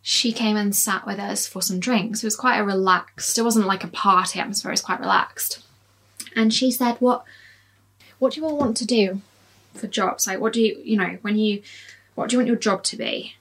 she 0.00 0.32
came 0.32 0.56
and 0.56 0.74
sat 0.74 1.06
with 1.06 1.18
us 1.18 1.46
for 1.46 1.62
some 1.62 1.80
drinks. 1.80 2.22
It 2.22 2.26
was 2.26 2.36
quite 2.36 2.58
a 2.58 2.64
relaxed, 2.64 3.38
it 3.38 3.42
wasn't 3.42 3.66
like 3.66 3.84
a 3.84 3.88
party 3.88 4.40
atmosphere, 4.40 4.70
it 4.70 4.74
was 4.74 4.82
quite 4.82 5.00
relaxed. 5.00 5.62
And 6.34 6.52
she 6.52 6.70
said, 6.70 6.96
What 6.96 7.24
what 8.24 8.32
do 8.32 8.40
you 8.40 8.46
all 8.46 8.56
want 8.56 8.74
to 8.78 8.86
do 8.86 9.20
for 9.74 9.86
jobs? 9.86 10.26
Like 10.26 10.40
what 10.40 10.54
do 10.54 10.62
you 10.62 10.80
you 10.82 10.96
know, 10.96 11.18
when 11.20 11.36
you 11.36 11.62
what 12.14 12.30
do 12.30 12.34
you 12.34 12.38
want 12.38 12.48
your 12.48 12.56
job 12.56 12.82
to 12.84 12.96
be? 12.96 13.34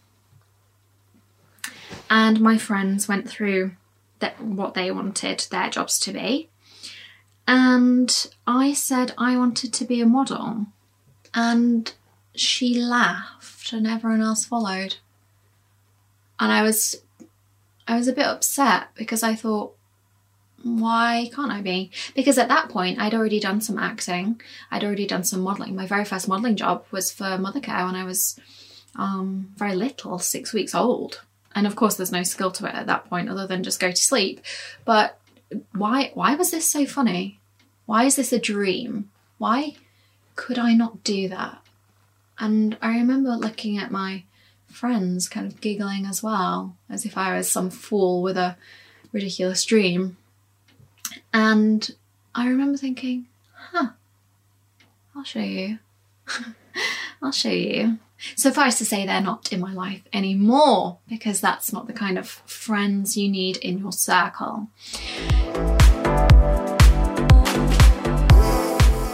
And 2.09 2.41
my 2.41 2.57
friends 2.57 3.07
went 3.07 3.29
through 3.29 3.71
that 4.19 4.41
what 4.41 4.73
they 4.73 4.91
wanted 4.91 5.47
their 5.49 5.69
jobs 5.69 5.97
to 6.01 6.11
be. 6.11 6.49
And 7.47 8.27
I 8.45 8.73
said 8.73 9.13
I 9.17 9.37
wanted 9.37 9.71
to 9.71 9.85
be 9.85 10.01
a 10.01 10.05
model. 10.05 10.65
And 11.33 11.93
she 12.35 12.75
laughed 12.75 13.71
and 13.71 13.87
everyone 13.87 14.21
else 14.21 14.43
followed. 14.43 14.97
And 16.41 16.51
I 16.51 16.61
was 16.61 17.01
I 17.87 17.95
was 17.95 18.09
a 18.09 18.13
bit 18.13 18.25
upset 18.25 18.89
because 18.95 19.23
I 19.23 19.33
thought 19.33 19.77
why 20.63 21.29
can't 21.35 21.51
I 21.51 21.61
be? 21.61 21.91
Because 22.15 22.37
at 22.37 22.47
that 22.47 22.69
point 22.69 22.99
I'd 22.99 23.13
already 23.13 23.39
done 23.39 23.61
some 23.61 23.77
acting. 23.77 24.41
I'd 24.71 24.83
already 24.83 25.05
done 25.05 25.23
some 25.23 25.41
modelling. 25.41 25.75
My 25.75 25.85
very 25.85 26.05
first 26.05 26.27
modelling 26.27 26.55
job 26.55 26.85
was 26.89 27.11
for 27.11 27.25
Mothercare 27.25 27.85
when 27.85 27.95
I 27.95 28.05
was 28.05 28.39
um, 28.95 29.51
very 29.57 29.75
little, 29.75 30.19
six 30.19 30.53
weeks 30.53 30.73
old. 30.73 31.21
And 31.53 31.67
of 31.67 31.75
course 31.75 31.95
there's 31.95 32.11
no 32.11 32.23
skill 32.23 32.51
to 32.51 32.65
it 32.65 32.73
at 32.73 32.87
that 32.87 33.09
point 33.09 33.29
other 33.29 33.45
than 33.45 33.63
just 33.63 33.79
go 33.79 33.91
to 33.91 33.95
sleep. 33.95 34.41
But 34.85 35.19
why 35.73 36.11
why 36.13 36.35
was 36.35 36.51
this 36.51 36.67
so 36.69 36.85
funny? 36.85 37.39
Why 37.85 38.05
is 38.05 38.15
this 38.15 38.33
a 38.33 38.39
dream? 38.39 39.09
Why 39.37 39.75
could 40.35 40.57
I 40.57 40.73
not 40.73 41.03
do 41.03 41.27
that? 41.27 41.61
And 42.39 42.77
I 42.81 42.97
remember 42.97 43.31
looking 43.31 43.77
at 43.77 43.91
my 43.91 44.23
friends 44.67 45.29
kind 45.29 45.45
of 45.45 45.61
giggling 45.61 46.05
as 46.05 46.23
well, 46.23 46.75
as 46.89 47.05
if 47.05 47.17
I 47.17 47.35
was 47.37 47.51
some 47.51 47.69
fool 47.69 48.23
with 48.23 48.37
a 48.37 48.57
ridiculous 49.11 49.63
dream. 49.65 50.17
And 51.33 51.89
I 52.35 52.47
remember 52.47 52.77
thinking, 52.77 53.25
huh, 53.55 53.89
I'll 55.15 55.23
show 55.23 55.39
you. 55.39 55.79
I'll 57.21 57.31
show 57.31 57.49
you. 57.49 57.97
Suffice 58.35 58.77
to 58.77 58.85
say, 58.85 59.05
they're 59.05 59.19
not 59.19 59.51
in 59.51 59.59
my 59.59 59.73
life 59.73 60.03
anymore 60.13 60.99
because 61.09 61.41
that's 61.41 61.73
not 61.73 61.87
the 61.87 61.93
kind 61.93 62.17
of 62.17 62.27
friends 62.27 63.17
you 63.17 63.29
need 63.29 63.57
in 63.57 63.79
your 63.79 63.91
circle. 63.91 64.67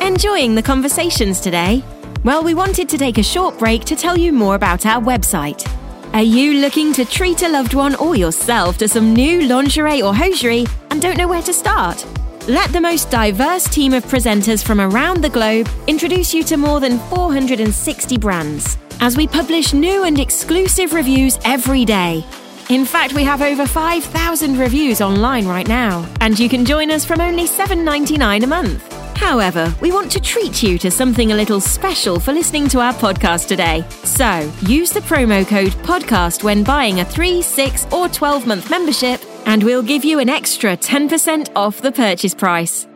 Enjoying 0.02 0.56
the 0.56 0.64
conversations 0.64 1.40
today? 1.40 1.84
Well, 2.24 2.44
we 2.44 2.54
wanted 2.54 2.90
to 2.90 2.98
take 2.98 3.18
a 3.18 3.24
short 3.24 3.58
break 3.58 3.86
to 3.86 3.96
tell 3.96 4.18
you 4.18 4.34
more 4.34 4.56
about 4.56 4.86
our 4.86 5.02
website. 5.02 5.66
Are 6.14 6.24
you 6.24 6.60
looking 6.60 6.92
to 6.94 7.06
treat 7.06 7.44
a 7.44 7.48
loved 7.48 7.76
one 7.76 7.94
or 7.96 8.16
yourself 8.16 8.80
to 8.80 8.88
some 8.88 9.14
new 9.14 9.48
lingerie 9.48 10.02
or 10.02 10.14
hosiery 10.14 10.66
and 10.90 11.00
don't 11.00 11.18
know 11.18 11.28
where 11.28 11.44
to 11.44 11.54
start? 11.54 12.04
Let 12.48 12.72
the 12.72 12.82
most 12.82 13.12
diverse 13.12 13.66
team 13.66 13.94
of 13.94 14.04
presenters 14.06 14.66
from 14.66 14.82
around 14.82 15.24
the 15.24 15.30
globe 15.30 15.70
introduce 15.86 16.34
you 16.34 16.44
to 16.46 16.58
more 16.58 16.80
than 16.80 16.98
460 17.10 18.18
brands 18.18 18.76
as 19.02 19.16
we 19.16 19.28
publish 19.28 19.74
new 19.74 20.04
and 20.04 20.20
exclusive 20.20 20.94
reviews 20.94 21.38
every 21.46 21.86
day. 21.86 22.26
In 22.70 22.86
fact, 22.86 23.14
we 23.14 23.24
have 23.24 23.44
over 23.44 23.68
5,000 23.68 24.58
reviews 24.58 25.02
online 25.02 25.48
right 25.48 25.68
now, 25.68 26.12
and 26.22 26.40
you 26.40 26.50
can 26.50 26.66
join 26.66 26.90
us 26.90 27.06
from 27.06 27.22
only 27.22 27.46
$7.99 27.46 28.44
a 28.44 28.48
month. 28.48 28.99
However, 29.20 29.76
we 29.82 29.92
want 29.92 30.10
to 30.14 30.22
treat 30.22 30.64
you 30.64 30.78
to 30.78 30.90
something 30.90 31.34
a 31.34 31.36
little 31.36 31.60
special 31.60 32.22
for 32.22 32.32
listening 32.32 32.70
to 32.70 32.80
our 32.80 32.94
podcast 32.94 33.50
today. 33.50 33.84
So, 34.06 34.50
use 34.62 34.92
the 34.92 35.02
promo 35.02 35.46
code 35.46 35.74
PODCAST 35.84 36.42
when 36.42 36.64
buying 36.64 37.02
a 37.02 37.06
3, 37.06 37.42
6, 37.42 37.88
or 37.92 38.08
12 38.08 38.48
month 38.48 38.70
membership, 38.70 39.22
and 39.46 39.62
we'll 39.62 39.84
give 39.84 40.06
you 40.06 40.20
an 40.20 40.30
extra 40.30 40.78
10% 40.78 41.50
off 41.54 41.82
the 41.82 41.92
purchase 41.92 42.34
price. 42.34 42.88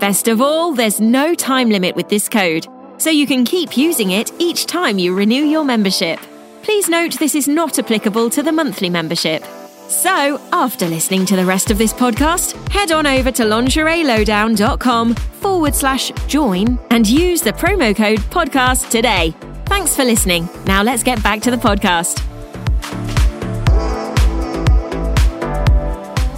Best 0.00 0.26
of 0.26 0.40
all, 0.40 0.74
there's 0.74 1.00
no 1.00 1.36
time 1.36 1.70
limit 1.70 1.94
with 1.94 2.08
this 2.08 2.28
code, 2.28 2.66
so 2.98 3.08
you 3.08 3.28
can 3.28 3.44
keep 3.44 3.76
using 3.76 4.10
it 4.10 4.32
each 4.40 4.66
time 4.66 4.98
you 4.98 5.14
renew 5.14 5.44
your 5.44 5.62
membership. 5.62 6.18
Please 6.62 6.88
note 6.88 7.16
this 7.20 7.36
is 7.36 7.46
not 7.46 7.78
applicable 7.78 8.28
to 8.30 8.42
the 8.42 8.52
monthly 8.52 8.90
membership. 8.90 9.44
So, 9.90 10.40
after 10.52 10.86
listening 10.86 11.26
to 11.26 11.34
the 11.34 11.44
rest 11.44 11.72
of 11.72 11.76
this 11.76 11.92
podcast, 11.92 12.54
head 12.68 12.92
on 12.92 13.08
over 13.08 13.32
to 13.32 13.42
lingerielowdown.com 13.42 15.16
forward 15.16 15.74
slash 15.74 16.12
join 16.28 16.78
and 16.90 17.04
use 17.08 17.42
the 17.42 17.52
promo 17.52 17.94
code 17.94 18.20
podcast 18.20 18.88
today. 18.90 19.34
Thanks 19.66 19.96
for 19.96 20.04
listening. 20.04 20.48
Now 20.64 20.84
let's 20.84 21.02
get 21.02 21.20
back 21.24 21.40
to 21.40 21.50
the 21.50 21.56
podcast. 21.56 22.20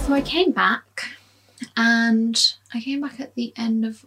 So 0.07 0.13
I 0.13 0.21
came 0.21 0.51
back 0.51 1.03
and 1.77 2.55
I 2.73 2.81
came 2.81 3.01
back 3.01 3.19
at 3.19 3.35
the 3.35 3.53
end 3.55 3.85
of 3.85 4.03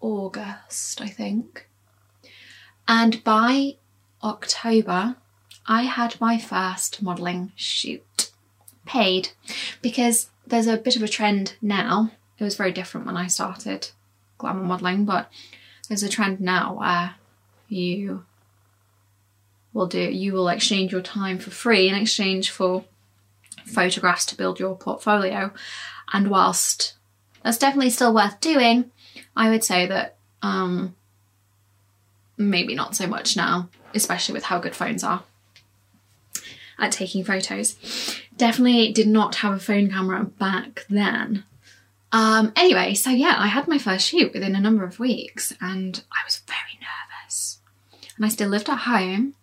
August, 0.00 1.00
I 1.00 1.06
think. 1.06 1.68
And 2.88 3.22
by 3.22 3.76
October, 4.24 5.14
I 5.68 5.82
had 5.82 6.20
my 6.20 6.36
first 6.36 7.00
modelling 7.00 7.52
shoot 7.54 8.27
paid 8.88 9.28
because 9.82 10.30
there's 10.46 10.66
a 10.66 10.76
bit 10.76 10.96
of 10.96 11.02
a 11.02 11.08
trend 11.08 11.54
now. 11.62 12.10
It 12.38 12.44
was 12.44 12.56
very 12.56 12.72
different 12.72 13.06
when 13.06 13.16
I 13.16 13.26
started 13.26 13.90
glamour 14.38 14.64
modelling, 14.64 15.04
but 15.04 15.30
there's 15.88 16.02
a 16.02 16.08
trend 16.08 16.40
now 16.40 16.74
where 16.74 17.14
you 17.68 18.24
will 19.72 19.86
do 19.86 20.00
you 20.00 20.32
will 20.32 20.48
exchange 20.48 20.90
your 20.90 21.02
time 21.02 21.38
for 21.38 21.50
free 21.50 21.88
in 21.88 21.94
exchange 21.94 22.50
for 22.50 22.84
photographs 23.64 24.24
to 24.26 24.36
build 24.36 24.58
your 24.58 24.76
portfolio. 24.76 25.52
And 26.12 26.30
whilst 26.30 26.94
that's 27.42 27.58
definitely 27.58 27.90
still 27.90 28.14
worth 28.14 28.40
doing, 28.40 28.90
I 29.36 29.50
would 29.50 29.62
say 29.62 29.86
that 29.86 30.16
um, 30.42 30.94
maybe 32.36 32.74
not 32.74 32.96
so 32.96 33.06
much 33.06 33.36
now, 33.36 33.68
especially 33.94 34.32
with 34.32 34.44
how 34.44 34.58
good 34.58 34.74
phones 34.74 35.04
are 35.04 35.22
at 36.78 36.92
taking 36.92 37.24
photos. 37.24 37.76
Definitely 38.36 38.92
did 38.92 39.08
not 39.08 39.36
have 39.36 39.54
a 39.54 39.58
phone 39.58 39.90
camera 39.90 40.24
back 40.24 40.84
then. 40.88 41.44
Um, 42.10 42.52
anyway, 42.56 42.94
so 42.94 43.10
yeah, 43.10 43.34
I 43.38 43.48
had 43.48 43.68
my 43.68 43.78
first 43.78 44.08
shoot 44.08 44.32
within 44.32 44.54
a 44.54 44.60
number 44.60 44.84
of 44.84 44.98
weeks 44.98 45.52
and 45.60 46.02
I 46.10 46.24
was 46.24 46.42
very 46.46 46.78
nervous. 46.80 47.58
And 48.16 48.24
I 48.24 48.28
still 48.28 48.48
lived 48.48 48.68
at 48.68 48.78
home. 48.78 49.34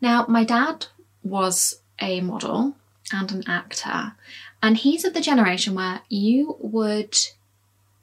Now, 0.00 0.26
my 0.28 0.44
dad 0.44 0.86
was 1.22 1.80
a 2.00 2.20
model 2.20 2.76
and 3.12 3.30
an 3.32 3.44
actor, 3.48 4.12
and 4.62 4.76
he's 4.76 5.04
of 5.04 5.14
the 5.14 5.20
generation 5.20 5.74
where 5.74 6.00
you 6.08 6.56
would 6.58 7.18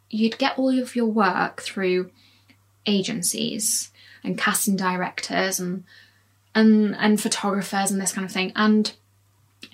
you'd 0.09 0.37
get 0.37 0.57
all 0.57 0.77
of 0.77 0.95
your 0.95 1.07
work 1.07 1.61
through 1.61 2.11
agencies 2.85 3.91
and 4.23 4.37
casting 4.37 4.75
directors 4.75 5.59
and 5.59 5.83
and 6.53 6.95
and 6.95 7.21
photographers 7.21 7.91
and 7.91 8.01
this 8.01 8.11
kind 8.11 8.25
of 8.25 8.31
thing. 8.31 8.51
And 8.55 8.93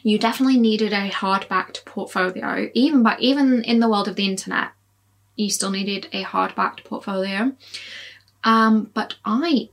you 0.03 0.19
definitely 0.19 0.59
needed 0.59 0.93
a 0.93 1.07
hard-backed 1.09 1.85
portfolio. 1.85 2.69
Even 2.73 3.03
by 3.03 3.17
even 3.19 3.63
in 3.63 3.79
the 3.79 3.89
world 3.89 4.07
of 4.07 4.15
the 4.15 4.27
internet 4.27 4.71
you 5.37 5.49
still 5.49 5.71
needed 5.71 6.09
a 6.11 6.23
hard-backed 6.23 6.83
portfolio. 6.83 7.53
Um, 8.43 8.91
but 8.93 9.15
i 9.23 9.69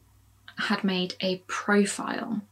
had 0.56 0.84
made 0.84 1.14
a 1.20 1.42
profile 1.48 2.42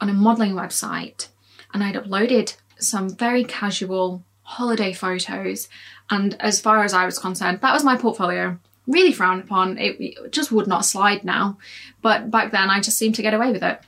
on 0.00 0.08
a 0.08 0.12
modeling 0.12 0.52
website 0.52 1.28
and 1.74 1.82
i'd 1.82 1.96
uploaded 1.96 2.56
some 2.78 3.10
very 3.10 3.42
casual 3.42 4.22
holiday 4.42 4.92
photos. 4.92 5.68
And 6.10 6.36
as 6.40 6.60
far 6.60 6.84
as 6.84 6.92
i 6.92 7.04
was 7.06 7.18
concerned 7.18 7.60
that 7.60 7.72
was 7.72 7.84
my 7.84 7.96
portfolio 7.96 8.58
really 8.90 9.12
frowned 9.12 9.42
upon 9.42 9.78
it, 9.78 10.30
just 10.30 10.52
would 10.52 10.66
not 10.66 10.84
slide 10.84 11.24
now 11.24 11.56
but 12.02 12.30
back 12.30 12.52
then 12.52 12.68
i 12.70 12.80
just 12.80 12.98
seemed 12.98 13.14
to 13.14 13.22
get 13.22 13.34
away 13.34 13.52
with 13.52 13.62
it 13.62 13.80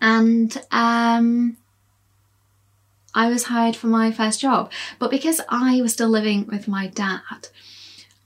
and 0.00 0.56
um, 0.70 1.56
I 3.14 3.28
was 3.28 3.44
hired 3.44 3.76
for 3.76 3.86
my 3.86 4.10
first 4.10 4.40
job. 4.40 4.70
But 4.98 5.10
because 5.10 5.40
I 5.48 5.80
was 5.80 5.92
still 5.92 6.08
living 6.08 6.46
with 6.46 6.68
my 6.68 6.86
dad, 6.88 7.48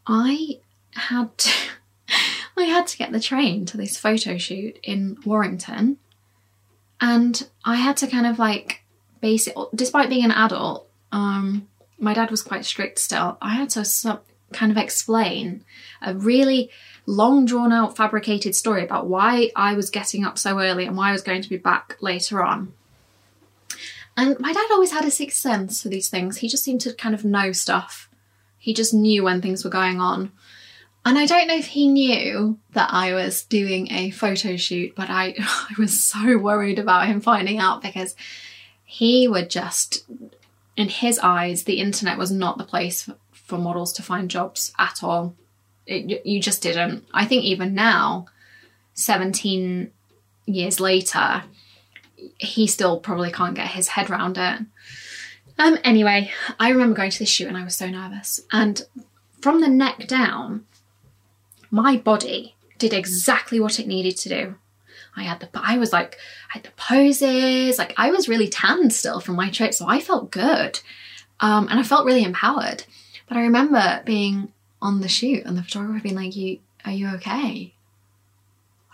I 0.06 0.60
had 0.92 1.36
to, 1.38 1.50
I 2.56 2.64
had 2.64 2.86
to 2.88 2.98
get 2.98 3.12
the 3.12 3.20
train 3.20 3.66
to 3.66 3.76
this 3.76 3.96
photo 3.96 4.36
shoot 4.36 4.78
in 4.82 5.18
Warrington, 5.24 5.98
and 7.00 7.48
I 7.64 7.76
had 7.76 7.96
to 7.98 8.06
kind 8.06 8.26
of 8.26 8.38
like 8.38 8.82
base 9.20 9.46
it. 9.46 9.56
Despite 9.74 10.08
being 10.08 10.24
an 10.24 10.30
adult, 10.30 10.88
um, 11.12 11.68
my 11.98 12.14
dad 12.14 12.30
was 12.30 12.42
quite 12.42 12.64
strict 12.64 12.98
still. 12.98 13.38
I 13.40 13.54
had 13.54 13.70
to 13.70 13.84
kind 14.52 14.70
of 14.70 14.78
explain 14.78 15.64
a 16.02 16.14
really 16.14 16.70
long 17.06 17.44
drawn 17.44 17.72
out 17.72 17.96
fabricated 17.96 18.54
story 18.54 18.82
about 18.82 19.06
why 19.06 19.50
I 19.54 19.74
was 19.74 19.90
getting 19.90 20.24
up 20.24 20.38
so 20.38 20.60
early 20.60 20.86
and 20.86 20.96
why 20.96 21.10
I 21.10 21.12
was 21.12 21.22
going 21.22 21.42
to 21.42 21.48
be 21.48 21.56
back 21.56 21.96
later 22.00 22.42
on. 22.42 22.72
And 24.16 24.38
my 24.38 24.52
dad 24.52 24.68
always 24.70 24.92
had 24.92 25.04
a 25.04 25.10
sixth 25.10 25.38
sense 25.38 25.82
for 25.82 25.88
these 25.88 26.08
things. 26.08 26.38
He 26.38 26.48
just 26.48 26.62
seemed 26.62 26.80
to 26.82 26.94
kind 26.94 27.14
of 27.14 27.24
know 27.24 27.52
stuff. 27.52 28.08
He 28.58 28.72
just 28.72 28.94
knew 28.94 29.24
when 29.24 29.42
things 29.42 29.64
were 29.64 29.70
going 29.70 30.00
on. 30.00 30.32
And 31.04 31.18
I 31.18 31.26
don't 31.26 31.48
know 31.48 31.56
if 31.56 31.66
he 31.66 31.88
knew 31.88 32.58
that 32.72 32.88
I 32.90 33.12
was 33.12 33.44
doing 33.44 33.92
a 33.92 34.10
photo 34.10 34.56
shoot, 34.56 34.94
but 34.94 35.10
I, 35.10 35.34
I 35.38 35.74
was 35.78 36.02
so 36.02 36.38
worried 36.38 36.78
about 36.78 37.06
him 37.06 37.20
finding 37.20 37.58
out 37.58 37.82
because 37.82 38.14
he 38.84 39.28
would 39.28 39.50
just, 39.50 40.06
in 40.76 40.88
his 40.88 41.18
eyes, 41.18 41.64
the 41.64 41.80
internet 41.80 42.16
was 42.16 42.30
not 42.30 42.56
the 42.56 42.64
place 42.64 43.10
for 43.44 43.58
models 43.58 43.92
to 43.94 44.02
find 44.02 44.30
jobs 44.30 44.72
at 44.78 45.02
all. 45.02 45.34
It, 45.86 46.26
you 46.26 46.40
just 46.40 46.62
didn't. 46.62 47.06
I 47.12 47.26
think 47.26 47.44
even 47.44 47.74
now, 47.74 48.26
17 48.94 49.90
years 50.46 50.80
later, 50.80 51.44
he 52.38 52.66
still 52.66 52.98
probably 52.98 53.30
can't 53.30 53.54
get 53.54 53.68
his 53.68 53.88
head 53.88 54.10
around 54.10 54.38
it. 54.38 54.60
Um, 55.58 55.78
anyway, 55.84 56.32
I 56.58 56.70
remember 56.70 56.96
going 56.96 57.10
to 57.10 57.18
this 57.18 57.28
shoot 57.28 57.48
and 57.48 57.56
I 57.56 57.64
was 57.64 57.76
so 57.76 57.88
nervous. 57.88 58.40
And 58.50 58.82
from 59.40 59.60
the 59.60 59.68
neck 59.68 60.06
down, 60.06 60.64
my 61.70 61.96
body 61.96 62.56
did 62.78 62.92
exactly 62.92 63.60
what 63.60 63.78
it 63.78 63.86
needed 63.86 64.16
to 64.18 64.28
do. 64.28 64.54
I 65.16 65.22
had 65.24 65.40
the, 65.40 65.48
I 65.54 65.78
was 65.78 65.92
like, 65.92 66.16
I 66.50 66.54
had 66.54 66.64
the 66.64 66.70
poses, 66.76 67.78
like 67.78 67.94
I 67.96 68.10
was 68.10 68.28
really 68.28 68.48
tanned 68.48 68.92
still 68.92 69.20
from 69.20 69.36
my 69.36 69.50
trip, 69.50 69.74
so 69.74 69.86
I 69.86 70.00
felt 70.00 70.32
good. 70.32 70.80
Um, 71.40 71.68
and 71.68 71.78
I 71.78 71.82
felt 71.82 72.06
really 72.06 72.24
empowered. 72.24 72.84
But 73.28 73.36
I 73.38 73.42
remember 73.42 74.02
being 74.04 74.52
on 74.80 75.00
the 75.00 75.08
shoot 75.08 75.44
and 75.44 75.56
the 75.56 75.62
photographer 75.62 76.02
being 76.02 76.14
like, 76.14 76.36
"You, 76.36 76.58
are 76.84 76.92
you 76.92 77.08
okay?" 77.14 77.74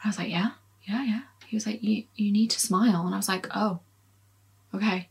I 0.04 0.08
was 0.08 0.18
like, 0.18 0.30
"Yeah, 0.30 0.52
yeah, 0.84 1.04
yeah." 1.04 1.20
He 1.46 1.56
was 1.56 1.66
like, 1.66 1.82
"You, 1.82 2.04
you 2.14 2.32
need 2.32 2.50
to 2.50 2.60
smile," 2.60 3.04
and 3.04 3.14
I 3.14 3.18
was 3.18 3.28
like, 3.28 3.48
"Oh, 3.54 3.80
okay." 4.74 5.08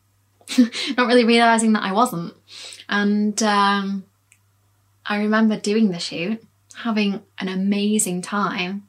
Not 0.98 1.08
really 1.08 1.26
realizing 1.26 1.74
that 1.74 1.84
I 1.84 1.92
wasn't. 1.92 2.34
And 2.88 3.42
um, 3.44 4.06
I 5.06 5.18
remember 5.18 5.60
doing 5.60 5.90
the 5.90 6.00
shoot, 6.00 6.42
having 6.76 7.22
an 7.38 7.48
amazing 7.50 8.22
time, 8.22 8.88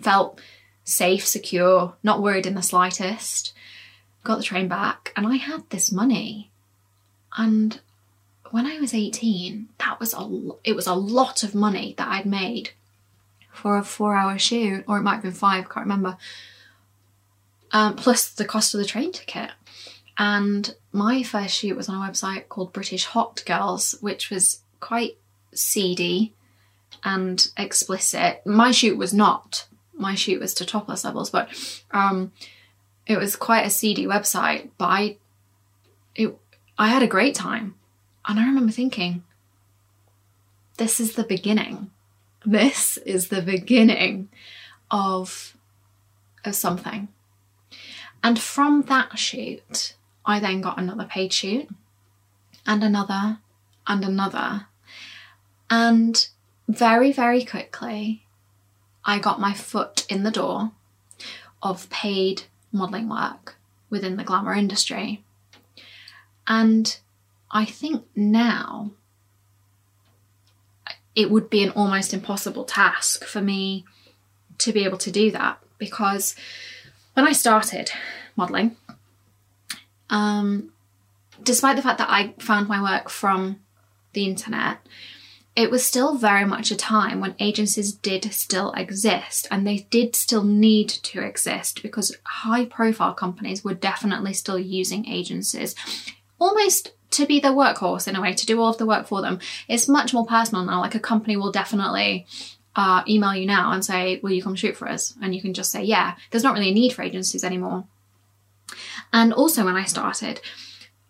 felt 0.00 0.40
safe, 0.84 1.26
secure, 1.26 1.94
not 2.02 2.22
worried 2.22 2.46
in 2.46 2.54
the 2.54 2.62
slightest. 2.62 3.52
Got 4.22 4.38
the 4.38 4.42
train 4.42 4.68
back, 4.68 5.12
and 5.16 5.26
I 5.26 5.36
had 5.36 5.68
this 5.70 5.92
money. 5.92 6.50
And 7.36 7.80
when 8.54 8.66
I 8.68 8.78
was 8.78 8.94
18, 8.94 9.70
that 9.78 9.98
was 9.98 10.14
a 10.14 10.30
it 10.62 10.76
was 10.76 10.86
a 10.86 10.94
lot 10.94 11.42
of 11.42 11.56
money 11.56 11.92
that 11.98 12.06
I'd 12.06 12.24
made 12.24 12.70
for 13.52 13.76
a 13.76 13.82
four-hour 13.82 14.38
shoot, 14.38 14.84
or 14.86 14.98
it 14.98 15.02
might 15.02 15.14
have 15.14 15.22
been 15.22 15.32
five, 15.32 15.64
I 15.64 15.74
can't 15.74 15.86
remember. 15.86 16.16
Um, 17.72 17.96
plus 17.96 18.28
the 18.28 18.44
cost 18.44 18.72
of 18.72 18.78
the 18.78 18.86
train 18.86 19.10
ticket. 19.10 19.50
And 20.16 20.72
my 20.92 21.24
first 21.24 21.56
shoot 21.56 21.76
was 21.76 21.88
on 21.88 21.96
a 21.96 22.08
website 22.08 22.48
called 22.48 22.72
British 22.72 23.06
Hot 23.06 23.42
Girls, 23.44 23.96
which 24.00 24.30
was 24.30 24.60
quite 24.78 25.18
seedy 25.52 26.32
and 27.02 27.48
explicit. 27.56 28.40
My 28.46 28.70
shoot 28.70 28.96
was 28.96 29.12
not. 29.12 29.66
My 29.94 30.14
shoot 30.14 30.38
was 30.38 30.54
to 30.54 30.64
topless 30.64 31.04
levels, 31.04 31.28
but 31.28 31.48
um, 31.90 32.30
it 33.04 33.18
was 33.18 33.34
quite 33.34 33.66
a 33.66 33.70
seedy 33.70 34.06
website. 34.06 34.70
But 34.78 34.86
I, 34.86 35.16
it, 36.14 36.38
I 36.78 36.86
had 36.86 37.02
a 37.02 37.08
great 37.08 37.34
time, 37.34 37.74
and 38.26 38.38
I 38.38 38.46
remember 38.46 38.72
thinking, 38.72 39.22
this 40.76 41.00
is 41.00 41.14
the 41.14 41.24
beginning. 41.24 41.90
This 42.44 42.96
is 42.98 43.28
the 43.28 43.42
beginning 43.42 44.28
of 44.90 45.56
of 46.44 46.54
something. 46.54 47.08
And 48.22 48.38
from 48.38 48.82
that 48.82 49.18
shoot, 49.18 49.94
I 50.24 50.40
then 50.40 50.60
got 50.60 50.78
another 50.78 51.04
paid 51.04 51.32
shoot 51.32 51.68
and 52.66 52.82
another 52.82 53.38
and 53.86 54.04
another. 54.04 54.66
And 55.70 56.26
very, 56.68 57.12
very 57.12 57.44
quickly, 57.44 58.26
I 59.04 59.18
got 59.18 59.40
my 59.40 59.52
foot 59.52 60.06
in 60.08 60.22
the 60.22 60.30
door 60.30 60.72
of 61.62 61.90
paid 61.90 62.44
modelling 62.72 63.08
work 63.08 63.56
within 63.90 64.16
the 64.16 64.24
glamour 64.24 64.54
industry. 64.54 65.24
And 66.46 66.98
I 67.54 67.64
think 67.64 68.04
now 68.16 68.90
it 71.14 71.30
would 71.30 71.48
be 71.48 71.62
an 71.62 71.70
almost 71.70 72.12
impossible 72.12 72.64
task 72.64 73.24
for 73.24 73.40
me 73.40 73.84
to 74.58 74.72
be 74.72 74.84
able 74.84 74.98
to 74.98 75.12
do 75.12 75.30
that 75.30 75.60
because 75.78 76.34
when 77.14 77.26
I 77.26 77.32
started 77.32 77.92
modelling, 78.34 78.76
um, 80.10 80.72
despite 81.44 81.76
the 81.76 81.82
fact 81.82 81.98
that 81.98 82.10
I 82.10 82.34
found 82.40 82.68
my 82.68 82.82
work 82.82 83.08
from 83.08 83.60
the 84.14 84.24
internet, 84.24 84.78
it 85.54 85.70
was 85.70 85.86
still 85.86 86.16
very 86.16 86.44
much 86.44 86.72
a 86.72 86.76
time 86.76 87.20
when 87.20 87.36
agencies 87.38 87.92
did 87.92 88.32
still 88.32 88.72
exist 88.72 89.46
and 89.52 89.64
they 89.64 89.86
did 89.90 90.16
still 90.16 90.42
need 90.42 90.88
to 90.88 91.20
exist 91.20 91.80
because 91.82 92.16
high 92.24 92.64
profile 92.64 93.14
companies 93.14 93.62
were 93.62 93.74
definitely 93.74 94.32
still 94.32 94.58
using 94.58 95.06
agencies. 95.06 95.76
Almost 96.40 96.90
to 97.14 97.26
be 97.26 97.40
the 97.40 97.48
workhorse 97.48 98.06
in 98.08 98.16
a 98.16 98.20
way 98.20 98.32
to 98.34 98.46
do 98.46 98.60
all 98.60 98.68
of 98.68 98.78
the 98.78 98.86
work 98.86 99.06
for 99.06 99.22
them. 99.22 99.38
It's 99.68 99.88
much 99.88 100.12
more 100.12 100.26
personal 100.26 100.64
now 100.64 100.80
like 100.80 100.94
a 100.94 101.00
company 101.00 101.36
will 101.36 101.52
definitely 101.52 102.26
uh, 102.76 103.02
email 103.08 103.34
you 103.34 103.46
now 103.46 103.72
and 103.72 103.84
say 103.84 104.20
will 104.22 104.32
you 104.32 104.42
come 104.42 104.54
shoot 104.54 104.76
for 104.76 104.88
us? 104.88 105.14
And 105.22 105.34
you 105.34 105.40
can 105.40 105.54
just 105.54 105.70
say 105.70 105.82
yeah. 105.82 106.16
There's 106.30 106.44
not 106.44 106.54
really 106.54 106.70
a 106.70 106.74
need 106.74 106.92
for 106.92 107.02
agencies 107.02 107.44
anymore. 107.44 107.84
And 109.12 109.32
also 109.32 109.64
when 109.64 109.76
i 109.76 109.84
started 109.84 110.40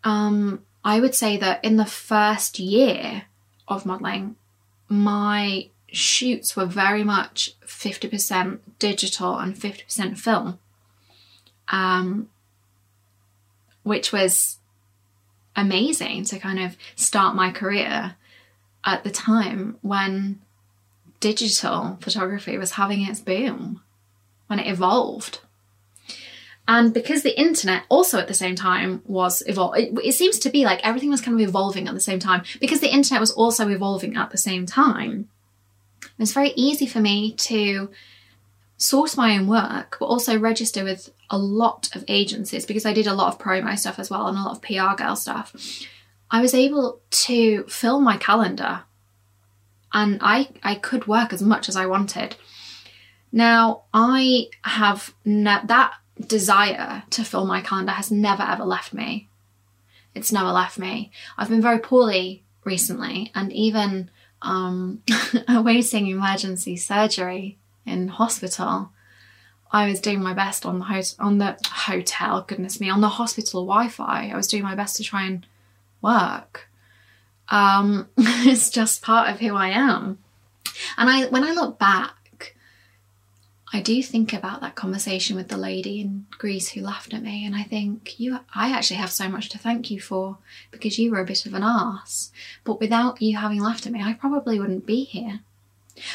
um, 0.02 0.62
i 0.84 1.00
would 1.00 1.14
say 1.14 1.36
that 1.38 1.64
in 1.64 1.76
the 1.76 1.86
first 1.86 2.58
year 2.58 3.24
of 3.66 3.86
modelling, 3.86 4.36
my 4.88 5.68
shoots 5.88 6.56
were 6.56 6.66
very 6.66 7.04
much 7.04 7.56
50% 7.66 8.58
digital 8.78 9.38
and 9.38 9.54
50% 9.54 10.18
film, 10.18 10.58
um, 11.68 12.28
which 13.82 14.12
was 14.12 14.58
amazing 15.56 16.24
to 16.24 16.38
kind 16.38 16.58
of 16.58 16.76
start 16.96 17.36
my 17.36 17.50
career 17.50 18.16
at 18.84 19.04
the 19.04 19.10
time 19.10 19.78
when 19.82 20.40
digital 21.20 21.98
photography 22.00 22.58
was 22.58 22.72
having 22.72 23.06
its 23.06 23.20
boom, 23.20 23.80
when 24.46 24.58
it 24.58 24.70
evolved. 24.70 25.40
And 26.66 26.94
because 26.94 27.22
the 27.22 27.38
internet 27.38 27.82
also 27.88 28.18
at 28.18 28.28
the 28.28 28.34
same 28.34 28.54
time 28.54 29.02
was 29.04 29.42
evolving, 29.46 29.96
it, 29.96 30.06
it, 30.06 30.12
seems 30.12 30.38
to 30.40 30.50
be 30.50 30.64
like 30.64 30.80
everything 30.82 31.10
was 31.10 31.20
kind 31.20 31.38
of 31.38 31.46
evolving 31.46 31.88
at 31.88 31.94
the 31.94 32.00
same 32.00 32.18
time. 32.18 32.42
Because 32.58 32.80
the 32.80 32.92
internet 32.92 33.20
was 33.20 33.32
also 33.32 33.68
evolving 33.68 34.16
at 34.16 34.30
the 34.30 34.38
same 34.38 34.64
time, 34.64 35.28
It 36.02 36.18
was 36.18 36.32
very 36.32 36.52
easy 36.56 36.86
for 36.86 37.00
me 37.00 37.32
to 37.32 37.90
source 38.76 39.16
my 39.16 39.36
own 39.36 39.46
work, 39.46 39.96
but 39.98 40.06
also 40.06 40.38
register 40.38 40.84
with 40.84 41.10
a 41.30 41.38
lot 41.38 41.94
of 41.94 42.04
agencies 42.08 42.66
because 42.66 42.86
I 42.86 42.92
did 42.92 43.06
a 43.06 43.14
lot 43.14 43.32
of 43.32 43.38
promo 43.38 43.78
stuff 43.78 43.98
as 43.98 44.10
well 44.10 44.26
and 44.26 44.36
a 44.36 44.42
lot 44.42 44.56
of 44.56 44.62
PR 44.62 44.96
girl 44.96 45.16
stuff. 45.16 45.54
I 46.30 46.40
was 46.40 46.54
able 46.54 47.00
to 47.10 47.64
fill 47.64 48.00
my 48.00 48.16
calendar 48.16 48.82
and 49.92 50.18
I, 50.20 50.48
I 50.62 50.74
could 50.74 51.06
work 51.06 51.32
as 51.32 51.42
much 51.42 51.68
as 51.68 51.76
I 51.76 51.86
wanted. 51.86 52.36
Now, 53.30 53.84
I 53.92 54.48
have 54.62 55.14
ne- 55.24 55.64
that 55.64 55.94
desire 56.26 57.04
to 57.10 57.24
fill 57.24 57.46
my 57.46 57.60
calendar 57.60 57.92
has 57.92 58.10
never 58.10 58.42
ever 58.42 58.64
left 58.64 58.92
me. 58.92 59.28
It's 60.14 60.32
never 60.32 60.50
left 60.50 60.78
me. 60.78 61.10
I've 61.36 61.48
been 61.48 61.62
very 61.62 61.78
poorly 61.78 62.44
recently 62.64 63.32
and 63.34 63.52
even 63.52 64.10
um, 64.42 65.02
awaiting 65.48 66.06
emergency 66.06 66.76
surgery 66.76 67.58
in 67.86 68.08
hospital. 68.08 68.90
I 69.72 69.88
was 69.88 70.00
doing 70.00 70.22
my 70.22 70.34
best 70.34 70.64
on 70.64 70.78
the 70.78 70.84
ho- 70.84 71.16
on 71.18 71.38
the 71.38 71.58
hotel, 71.66 72.42
goodness 72.42 72.80
me, 72.80 72.90
on 72.90 73.00
the 73.00 73.08
hospital 73.08 73.66
Wi-Fi. 73.66 74.30
I 74.30 74.36
was 74.36 74.46
doing 74.46 74.62
my 74.62 74.74
best 74.74 74.96
to 74.96 75.02
try 75.02 75.24
and 75.24 75.46
work. 76.00 76.68
Um, 77.48 78.08
it's 78.16 78.70
just 78.70 79.02
part 79.02 79.30
of 79.30 79.40
who 79.40 79.54
I 79.54 79.68
am. 79.68 80.18
And 80.96 81.10
I, 81.10 81.26
when 81.26 81.44
I 81.44 81.52
look 81.52 81.78
back 81.78 82.24
I 83.74 83.80
do 83.80 84.00
think 84.04 84.32
about 84.32 84.60
that 84.60 84.76
conversation 84.76 85.34
with 85.34 85.48
the 85.48 85.56
lady 85.56 86.00
in 86.00 86.26
Greece 86.38 86.68
who 86.68 86.80
laughed 86.80 87.12
at 87.12 87.24
me, 87.24 87.44
and 87.44 87.56
I 87.56 87.64
think 87.64 88.20
you, 88.20 88.38
I 88.54 88.70
actually 88.70 88.98
have 88.98 89.10
so 89.10 89.28
much 89.28 89.48
to 89.48 89.58
thank 89.58 89.90
you 89.90 90.00
for 90.00 90.38
because 90.70 90.96
you 90.96 91.10
were 91.10 91.18
a 91.18 91.24
bit 91.24 91.44
of 91.44 91.54
an 91.54 91.64
ass. 91.64 92.30
But 92.62 92.78
without 92.78 93.20
you 93.20 93.36
having 93.36 93.60
laughed 93.60 93.84
at 93.84 93.92
me, 93.92 94.00
I 94.00 94.12
probably 94.12 94.60
wouldn't 94.60 94.86
be 94.86 95.02
here. 95.02 95.40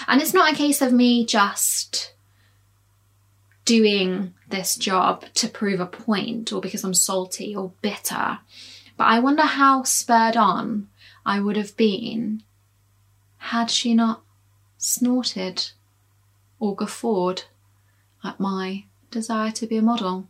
And 0.08 0.22
it's 0.22 0.34
not 0.34 0.52
a 0.52 0.56
case 0.56 0.82
of 0.82 0.94
me 0.94 1.26
just 1.26 2.14
doing 3.66 4.34
this 4.48 4.76
job 4.76 5.26
to 5.36 5.48
prove 5.48 5.80
a 5.80 5.86
point 5.86 6.52
or 6.52 6.60
because 6.60 6.84
I'm 6.84 6.94
salty 6.94 7.56
or 7.56 7.72
bitter. 7.82 8.40
But 8.98 9.06
I 9.06 9.20
wonder 9.20 9.44
how 9.44 9.84
spurred 9.84 10.36
on 10.36 10.90
I 11.26 11.40
would 11.40 11.56
have 11.56 11.78
been 11.78 12.44
had 13.38 13.70
she 13.70 13.94
not 13.94 14.24
snorted 14.78 15.70
or 16.60 16.76
guffawed 16.76 17.44
at 18.24 18.40
my 18.40 18.86
desire 19.12 19.52
to 19.52 19.68
be 19.68 19.78
a 19.78 19.82
model. 19.82 20.28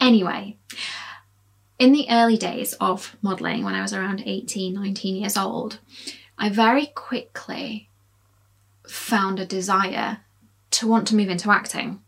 Anyway, 0.00 0.56
in 1.78 1.92
the 1.92 2.06
early 2.10 2.36
days 2.36 2.74
of 2.74 3.16
modelling, 3.22 3.64
when 3.64 3.74
I 3.74 3.82
was 3.82 3.92
around 3.92 4.22
18, 4.24 4.74
19 4.74 5.16
years 5.16 5.36
old, 5.36 5.78
I 6.40 6.48
very 6.48 6.86
quickly 6.86 7.90
found 8.88 9.38
a 9.38 9.44
desire 9.44 10.20
to 10.72 10.88
want 10.88 11.06
to 11.08 11.14
move 11.14 11.28
into 11.28 11.50
acting. 11.50 12.00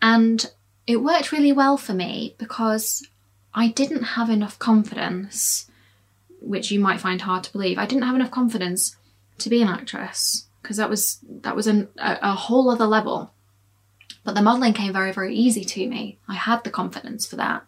And 0.00 0.50
it 0.86 1.02
worked 1.02 1.30
really 1.30 1.52
well 1.52 1.76
for 1.76 1.92
me 1.92 2.34
because 2.38 3.06
I 3.52 3.68
didn't 3.68 4.02
have 4.02 4.30
enough 4.30 4.58
confidence, 4.58 5.70
which 6.40 6.70
you 6.70 6.80
might 6.80 7.00
find 7.00 7.20
hard 7.20 7.44
to 7.44 7.52
believe. 7.52 7.78
I 7.78 7.86
didn't 7.86 8.04
have 8.04 8.16
enough 8.16 8.30
confidence 8.30 8.96
to 9.38 9.50
be 9.50 9.60
an 9.60 9.68
actress 9.68 10.46
because 10.62 10.78
that 10.78 10.88
was 10.88 11.18
that 11.28 11.54
was 11.54 11.66
an, 11.66 11.88
a, 11.98 12.18
a 12.22 12.32
whole 12.32 12.70
other 12.70 12.86
level. 12.86 13.32
But 14.24 14.34
the 14.34 14.42
modelling 14.42 14.72
came 14.72 14.92
very, 14.94 15.12
very 15.12 15.36
easy 15.36 15.64
to 15.64 15.86
me. 15.86 16.18
I 16.26 16.34
had 16.34 16.64
the 16.64 16.70
confidence 16.70 17.26
for 17.26 17.36
that. 17.36 17.64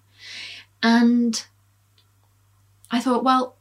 And 0.83 1.45
I 2.91 3.01
thought, 3.01 3.25
well, 3.25 3.56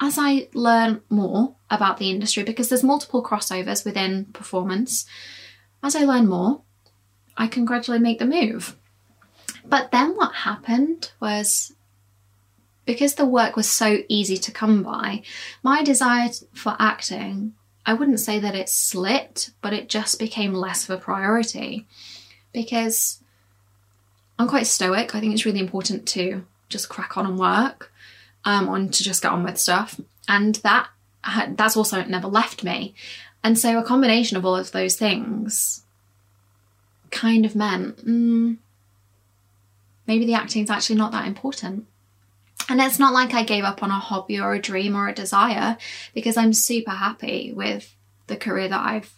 as 0.00 0.16
I 0.18 0.48
learn 0.54 1.02
more 1.10 1.54
about 1.70 1.98
the 1.98 2.10
industry, 2.10 2.42
because 2.42 2.68
there's 2.68 2.82
multiple 2.82 3.22
crossovers 3.22 3.84
within 3.84 4.26
performance, 4.26 5.06
as 5.82 5.94
I 5.94 6.04
learn 6.04 6.26
more, 6.26 6.62
I 7.36 7.46
can 7.46 7.64
gradually 7.64 7.98
make 7.98 8.18
the 8.18 8.26
move. 8.26 8.76
But 9.64 9.90
then 9.90 10.16
what 10.16 10.34
happened 10.34 11.12
was 11.20 11.74
because 12.86 13.14
the 13.14 13.26
work 13.26 13.56
was 13.56 13.68
so 13.68 13.98
easy 14.08 14.36
to 14.38 14.50
come 14.50 14.82
by, 14.82 15.22
my 15.62 15.82
desire 15.82 16.30
for 16.52 16.74
acting, 16.78 17.54
I 17.86 17.94
wouldn't 17.94 18.20
say 18.20 18.38
that 18.40 18.54
it 18.54 18.68
slipped, 18.68 19.50
but 19.62 19.72
it 19.72 19.88
just 19.88 20.18
became 20.18 20.52
less 20.54 20.88
of 20.88 20.98
a 20.98 21.00
priority 21.00 21.86
because 22.52 23.22
I'm 24.38 24.48
quite 24.48 24.66
stoic. 24.66 25.14
I 25.14 25.20
think 25.20 25.34
it's 25.34 25.46
really 25.46 25.60
important 25.60 26.06
to 26.08 26.44
just 26.68 26.88
crack 26.88 27.16
on 27.16 27.26
and 27.26 27.38
work, 27.38 27.89
um, 28.44 28.68
on 28.68 28.88
to 28.90 29.02
just 29.02 29.22
get 29.22 29.32
on 29.32 29.44
with 29.44 29.58
stuff, 29.58 30.00
and 30.28 30.56
that 30.56 30.88
that's 31.50 31.76
also 31.76 32.02
never 32.04 32.28
left 32.28 32.64
me. 32.64 32.94
And 33.42 33.58
so 33.58 33.78
a 33.78 33.84
combination 33.84 34.36
of 34.36 34.44
all 34.44 34.56
of 34.56 34.72
those 34.72 34.96
things 34.96 35.84
kind 37.10 37.44
of 37.44 37.56
meant 37.56 38.04
mm, 38.06 38.56
maybe 40.06 40.26
the 40.26 40.34
acting's 40.34 40.70
actually 40.70 40.96
not 40.96 41.12
that 41.12 41.26
important. 41.26 41.86
And 42.68 42.80
it's 42.80 42.98
not 42.98 43.12
like 43.12 43.34
I 43.34 43.42
gave 43.42 43.64
up 43.64 43.82
on 43.82 43.90
a 43.90 43.98
hobby 43.98 44.38
or 44.38 44.54
a 44.54 44.60
dream 44.60 44.94
or 44.94 45.08
a 45.08 45.14
desire 45.14 45.76
because 46.14 46.36
I'm 46.36 46.52
super 46.52 46.92
happy 46.92 47.52
with 47.52 47.94
the 48.26 48.36
career 48.36 48.68
that 48.68 48.86
I've 48.86 49.12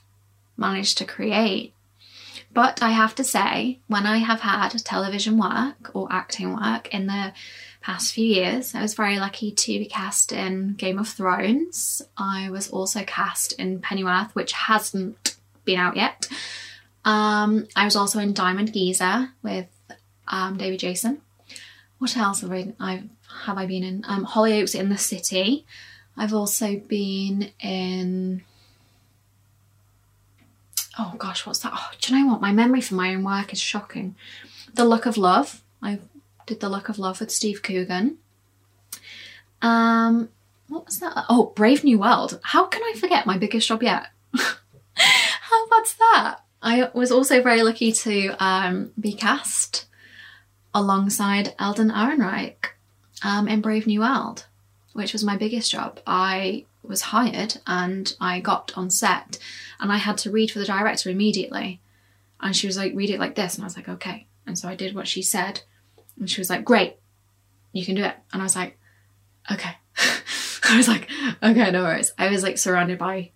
managed 0.57 0.99
to 0.99 1.05
create. 1.05 1.75
But 2.55 2.83
I 2.83 2.91
have 2.91 3.15
to 3.15 3.25
say, 3.25 3.79
when 3.87 4.07
I 4.07 4.19
have 4.19 4.41
had 4.41 4.71
television 4.85 5.39
work 5.39 5.91
or 5.95 6.09
acting 6.11 6.55
work 6.55 6.93
in 6.93 7.07
the 7.07 7.33
past 7.81 8.13
few 8.13 8.27
years, 8.27 8.75
I 8.75 8.83
was 8.83 8.95
very 8.95 9.19
lucky 9.19 9.53
to 9.53 9.79
be 9.79 9.87
cast 9.87 10.33
in 10.33 10.75
Game 10.75 10.99
of 10.99 11.09
Thrones. 11.09 12.03
I 12.17 12.51
was 12.51 12.69
also 12.69 13.05
cast 13.05 13.53
in 13.55 13.81
Pennyworth, 13.81 14.35
which 14.35 14.53
hasn't 14.53 15.37
been 15.65 15.79
out 15.79 15.97
yet. 15.97 16.29
Um, 17.05 17.67
I 17.75 17.85
was 17.85 17.97
also 17.97 18.19
in 18.19 18.35
Diamond 18.35 18.73
Geezer 18.73 19.31
with 19.43 19.67
um, 20.29 20.59
David 20.59 20.81
Jason. 20.81 21.23
What 21.99 22.17
else 22.17 22.43
have 22.43 22.53
I, 22.53 22.75
I 22.79 23.05
have 23.45 23.59
I 23.59 23.67
been 23.67 23.83
in? 23.83 24.05
Um, 24.07 24.27
Hollyoaks 24.27 24.79
in 24.79 24.89
the 24.89 24.99
City. 24.99 25.65
I've 26.17 26.35
also 26.35 26.77
been 26.77 27.51
in 27.61 28.43
oh 30.99 31.15
gosh, 31.19 31.47
what's 31.47 31.61
that? 31.61 31.73
Oh, 31.75 31.91
do 32.01 32.15
you 32.15 32.21
know 32.25 32.33
what? 32.33 32.41
My 32.41 32.53
memory 32.53 32.81
for 32.81 32.95
my 32.95 33.15
own 33.15 33.25
work 33.25 33.53
is 33.53 33.61
shocking. 33.61 34.15
The 34.75 34.85
Look 34.85 35.07
of 35.07 35.17
Love. 35.17 35.63
I 35.83 35.99
did 36.47 36.61
The 36.61 36.69
Look 36.69 36.89
of 36.89 36.99
Love 36.99 37.21
with 37.21 37.31
Steve 37.31 37.63
Coogan. 37.63 38.19
Um, 39.61 40.29
what 40.69 40.87
was 40.87 40.99
that? 41.01 41.25
Oh, 41.29 41.53
Brave 41.55 41.85
New 41.85 41.99
World. 41.99 42.41
How 42.43 42.67
can 42.67 42.83
I 42.83 42.99
forget 42.99 43.27
my 43.27 43.39
biggest 43.39 43.69
job 43.69 43.83
yet? 43.83 44.07
How 44.35 45.69
bad's 45.69 45.95
that? 45.95 46.39
I 46.63 46.91
was 46.95 47.11
also 47.11 47.43
very 47.43 47.63
lucky 47.63 47.93
to 47.93 48.37
um, 48.39 48.93
be 48.99 49.13
cast 49.13 49.87
alongside 50.75 51.55
Alden 51.59 51.91
Ehrenreich 51.91 52.71
um, 53.25 53.49
in 53.49 53.61
Brave 53.61 53.87
New 53.87 54.01
World, 54.01 54.47
which 54.93 55.13
was 55.13 55.25
my 55.25 55.37
biggest 55.37 55.71
job. 55.71 56.01
I 56.07 56.65
was 56.83 57.03
hired 57.03 57.61
and 57.67 58.15
I 58.21 58.41
got 58.41 58.73
on 58.77 58.91
set 58.91 59.39
and 59.81 59.93
I 59.93 59.99
had 59.99 60.19
to 60.19 60.31
read 60.31 60.51
for 60.51 60.59
the 60.59 60.65
director 60.65 61.11
immediately. 61.11 61.81
And 62.41 62.57
she 62.57 62.67
was 62.67 62.77
like, 62.77 62.93
read 62.95 63.11
it 63.11 63.21
like 63.21 63.35
this. 63.35 63.55
And 63.55 63.65
I 63.65 63.67
was 63.67 63.77
like, 63.77 63.89
okay. 63.89 64.27
And 64.47 64.59
so 64.59 64.69
I 64.69 64.75
did 64.75 64.95
what 64.95 65.09
she 65.09 65.23
said. 65.23 65.63
And 66.19 66.29
she 66.29 66.41
was 66.41 66.51
like, 66.51 66.65
great, 66.65 66.97
you 67.73 67.85
can 67.85 67.95
do 67.95 68.05
it. 68.05 68.17
And 68.33 68.43
I 68.43 68.45
was 68.45 68.57
like, 68.57 68.79
okay. 69.51 69.77
I 70.69 70.77
was 70.77 70.89
like, 70.89 71.09
okay, 71.43 71.71
no 71.71 71.83
worries. 71.83 72.13
I 72.19 72.31
was 72.31 72.43
like 72.43 72.59
surrounded 72.59 72.99
by 72.99 73.31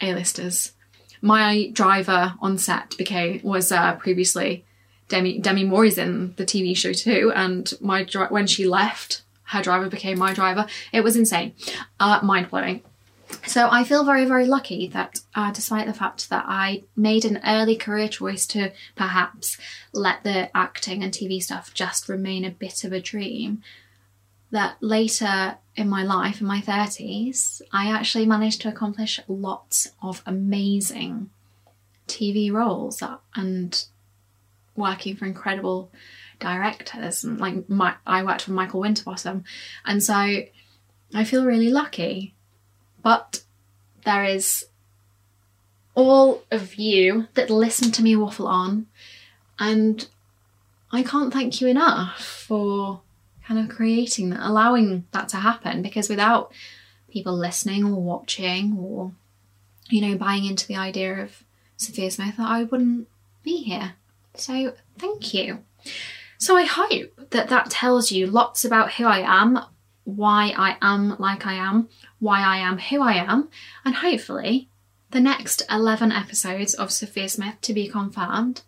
A-listers. 0.00 0.72
My 1.20 1.70
driver 1.72 2.34
on 2.40 2.58
set 2.58 2.96
became 2.98 3.40
was 3.42 3.72
uh, 3.72 3.94
previously 3.94 4.64
Demi 5.08 5.38
Demi 5.38 5.64
Moore's 5.64 5.98
in 5.98 6.34
the 6.36 6.44
TV 6.44 6.76
show 6.76 6.92
too, 6.92 7.32
and 7.34 7.72
my 7.80 8.04
when 8.28 8.46
she 8.46 8.66
left, 8.66 9.22
her 9.44 9.62
driver 9.62 9.88
became 9.88 10.18
my 10.18 10.32
driver. 10.32 10.66
It 10.92 11.02
was 11.02 11.16
insane, 11.16 11.54
uh, 12.00 12.20
mind 12.22 12.50
blowing. 12.50 12.82
So 13.46 13.68
I 13.70 13.84
feel 13.84 14.04
very, 14.04 14.24
very 14.24 14.46
lucky 14.46 14.86
that 14.88 15.20
uh, 15.34 15.50
despite 15.50 15.86
the 15.86 15.94
fact 15.94 16.30
that 16.30 16.44
I 16.46 16.84
made 16.96 17.24
an 17.24 17.40
early 17.44 17.76
career 17.76 18.08
choice 18.08 18.46
to 18.48 18.72
perhaps 18.94 19.58
let 19.92 20.24
the 20.24 20.54
acting 20.56 21.02
and 21.02 21.12
TV 21.12 21.42
stuff 21.42 21.74
just 21.74 22.08
remain 22.08 22.44
a 22.44 22.50
bit 22.50 22.84
of 22.84 22.92
a 22.92 23.00
dream, 23.00 23.62
that 24.50 24.76
later 24.80 25.58
in 25.74 25.88
my 25.88 26.04
life, 26.04 26.40
in 26.40 26.46
my 26.46 26.60
30s, 26.60 27.60
I 27.72 27.90
actually 27.90 28.26
managed 28.26 28.60
to 28.62 28.68
accomplish 28.68 29.20
lots 29.26 29.90
of 30.00 30.22
amazing 30.26 31.30
TV 32.06 32.52
roles 32.52 33.02
and 33.34 33.84
working 34.76 35.16
for 35.16 35.26
incredible 35.26 35.90
directors. 36.44 37.24
And 37.24 37.40
like 37.40 37.68
my, 37.68 37.94
I 38.06 38.22
worked 38.22 38.42
for 38.42 38.52
Michael 38.52 38.80
Winterbottom, 38.80 39.44
and 39.84 40.02
so 40.02 40.14
I 41.14 41.24
feel 41.24 41.44
really 41.44 41.70
lucky 41.70 42.34
but 43.04 43.42
there 44.04 44.24
is 44.24 44.64
all 45.94 46.42
of 46.50 46.74
you 46.74 47.28
that 47.34 47.50
listen 47.50 47.92
to 47.92 48.02
me 48.02 48.16
waffle 48.16 48.48
on, 48.48 48.86
and 49.60 50.08
I 50.90 51.04
can't 51.04 51.32
thank 51.32 51.60
you 51.60 51.68
enough 51.68 52.24
for 52.24 53.02
kind 53.46 53.60
of 53.60 53.68
creating 53.68 54.30
that, 54.30 54.40
allowing 54.40 55.04
that 55.12 55.28
to 55.28 55.36
happen 55.36 55.82
because 55.82 56.08
without 56.08 56.50
people 57.10 57.36
listening 57.36 57.84
or 57.84 58.02
watching 58.02 58.76
or, 58.78 59.12
you 59.90 60.00
know, 60.00 60.16
buying 60.16 60.46
into 60.46 60.66
the 60.66 60.76
idea 60.76 61.22
of 61.22 61.44
Sophia 61.76 62.10
Smith, 62.10 62.36
I 62.38 62.64
wouldn't 62.64 63.06
be 63.42 63.58
here. 63.58 63.94
So 64.34 64.72
thank 64.98 65.34
you. 65.34 65.62
So 66.38 66.56
I 66.56 66.64
hope 66.64 67.30
that 67.30 67.48
that 67.48 67.70
tells 67.70 68.12
you 68.12 68.26
lots 68.26 68.64
about 68.64 68.94
who 68.94 69.04
I 69.04 69.20
am, 69.20 69.60
why 70.04 70.52
I 70.56 70.76
am 70.82 71.16
like 71.18 71.46
I 71.46 71.54
am, 71.54 71.88
why 72.18 72.40
I 72.42 72.58
am 72.58 72.78
who 72.78 73.00
I 73.02 73.14
am, 73.14 73.48
and 73.84 73.96
hopefully 73.96 74.68
the 75.10 75.20
next 75.20 75.62
11 75.70 76.12
episodes 76.12 76.74
of 76.74 76.90
Sophia 76.90 77.28
Smith 77.28 77.60
to 77.62 77.72
be 77.72 77.88
confirmed 77.88 78.62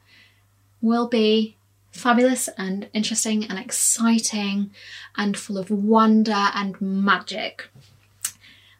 will 0.81 1.09
be 1.09 1.57
fabulous 1.91 2.49
and 2.57 2.89
interesting 2.93 3.45
and 3.45 3.59
exciting 3.59 4.71
and 5.17 5.37
full 5.37 5.59
of 5.59 5.71
wonder 5.71 6.51
and 6.55 6.81
magic. 6.81 7.69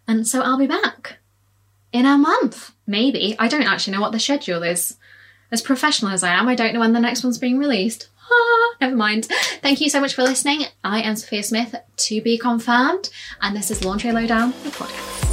And 0.07 0.29
so 0.29 0.43
I'll 0.43 0.59
be 0.59 0.67
back 0.67 1.19
in 1.93 2.07
a 2.07 2.17
month, 2.17 2.73
maybe. 2.87 3.35
I 3.39 3.49
don't 3.49 3.63
actually 3.63 3.95
know 3.95 4.01
what 4.01 4.13
the 4.13 4.21
schedule 4.21 4.63
is. 4.63 4.97
As 5.51 5.63
professional 5.63 6.13
as 6.13 6.23
I 6.23 6.35
am, 6.35 6.49
I 6.49 6.55
don't 6.55 6.75
know 6.75 6.81
when 6.81 6.93
the 6.93 7.01
next 7.01 7.25
one's 7.25 7.39
being 7.39 7.59
released. 7.59 8.09
Ah, 8.31 8.75
never 8.81 8.97
mind. 8.97 9.27
Thank 9.63 9.81
you 9.81 9.89
so 9.89 10.01
much 10.01 10.15
for 10.15 10.23
listening. 10.23 10.63
I 10.85 11.03
am 11.03 11.17
Sophia 11.17 11.43
Smith, 11.43 11.75
to 11.97 12.21
be 12.23 12.39
confirmed, 12.39 13.11
and 13.41 13.57
this 13.57 13.71
is 13.71 13.85
Lingerie 13.85 14.13
Lowdown, 14.13 14.53
the 14.65 14.71
podcast. 14.71 15.27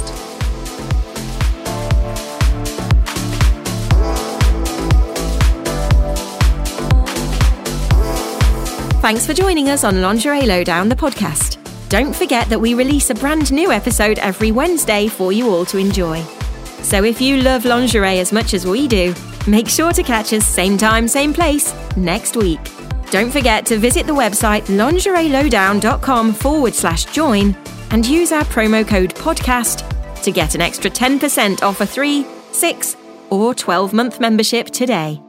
Thanks 9.00 9.26
for 9.26 9.34
joining 9.34 9.68
us 9.68 9.84
on 9.84 10.00
Lingerie 10.00 10.46
Lowdown, 10.46 10.88
the 10.88 10.96
podcast. 10.96 11.58
Don't 11.90 12.16
forget 12.16 12.48
that 12.48 12.58
we 12.58 12.72
release 12.72 13.10
a 13.10 13.14
brand 13.14 13.52
new 13.52 13.70
episode 13.70 14.18
every 14.18 14.50
Wednesday 14.50 15.08
for 15.08 15.30
you 15.30 15.50
all 15.50 15.66
to 15.66 15.76
enjoy. 15.76 16.22
So 16.82 17.04
if 17.04 17.20
you 17.20 17.36
love 17.38 17.64
lingerie 17.64 18.18
as 18.18 18.32
much 18.32 18.54
as 18.54 18.66
we 18.66 18.88
do, 18.88 19.14
make 19.46 19.68
sure 19.68 19.92
to 19.92 20.02
catch 20.02 20.32
us 20.32 20.46
same 20.46 20.78
time, 20.78 21.06
same 21.06 21.32
place 21.32 21.74
next 21.96 22.36
week. 22.36 22.73
Don't 23.14 23.30
forget 23.30 23.64
to 23.66 23.78
visit 23.78 24.08
the 24.08 24.12
website 24.12 24.62
lingerielowdown.com 24.62 26.32
forward 26.32 26.74
slash 26.74 27.04
join 27.04 27.56
and 27.92 28.04
use 28.04 28.32
our 28.32 28.42
promo 28.46 28.84
code 28.84 29.14
podcast 29.14 29.86
to 30.24 30.32
get 30.32 30.56
an 30.56 30.60
extra 30.60 30.90
10% 30.90 31.62
off 31.62 31.80
a 31.80 31.86
three, 31.86 32.26
six, 32.50 32.96
or 33.30 33.54
12 33.54 33.92
month 33.92 34.18
membership 34.18 34.66
today. 34.66 35.23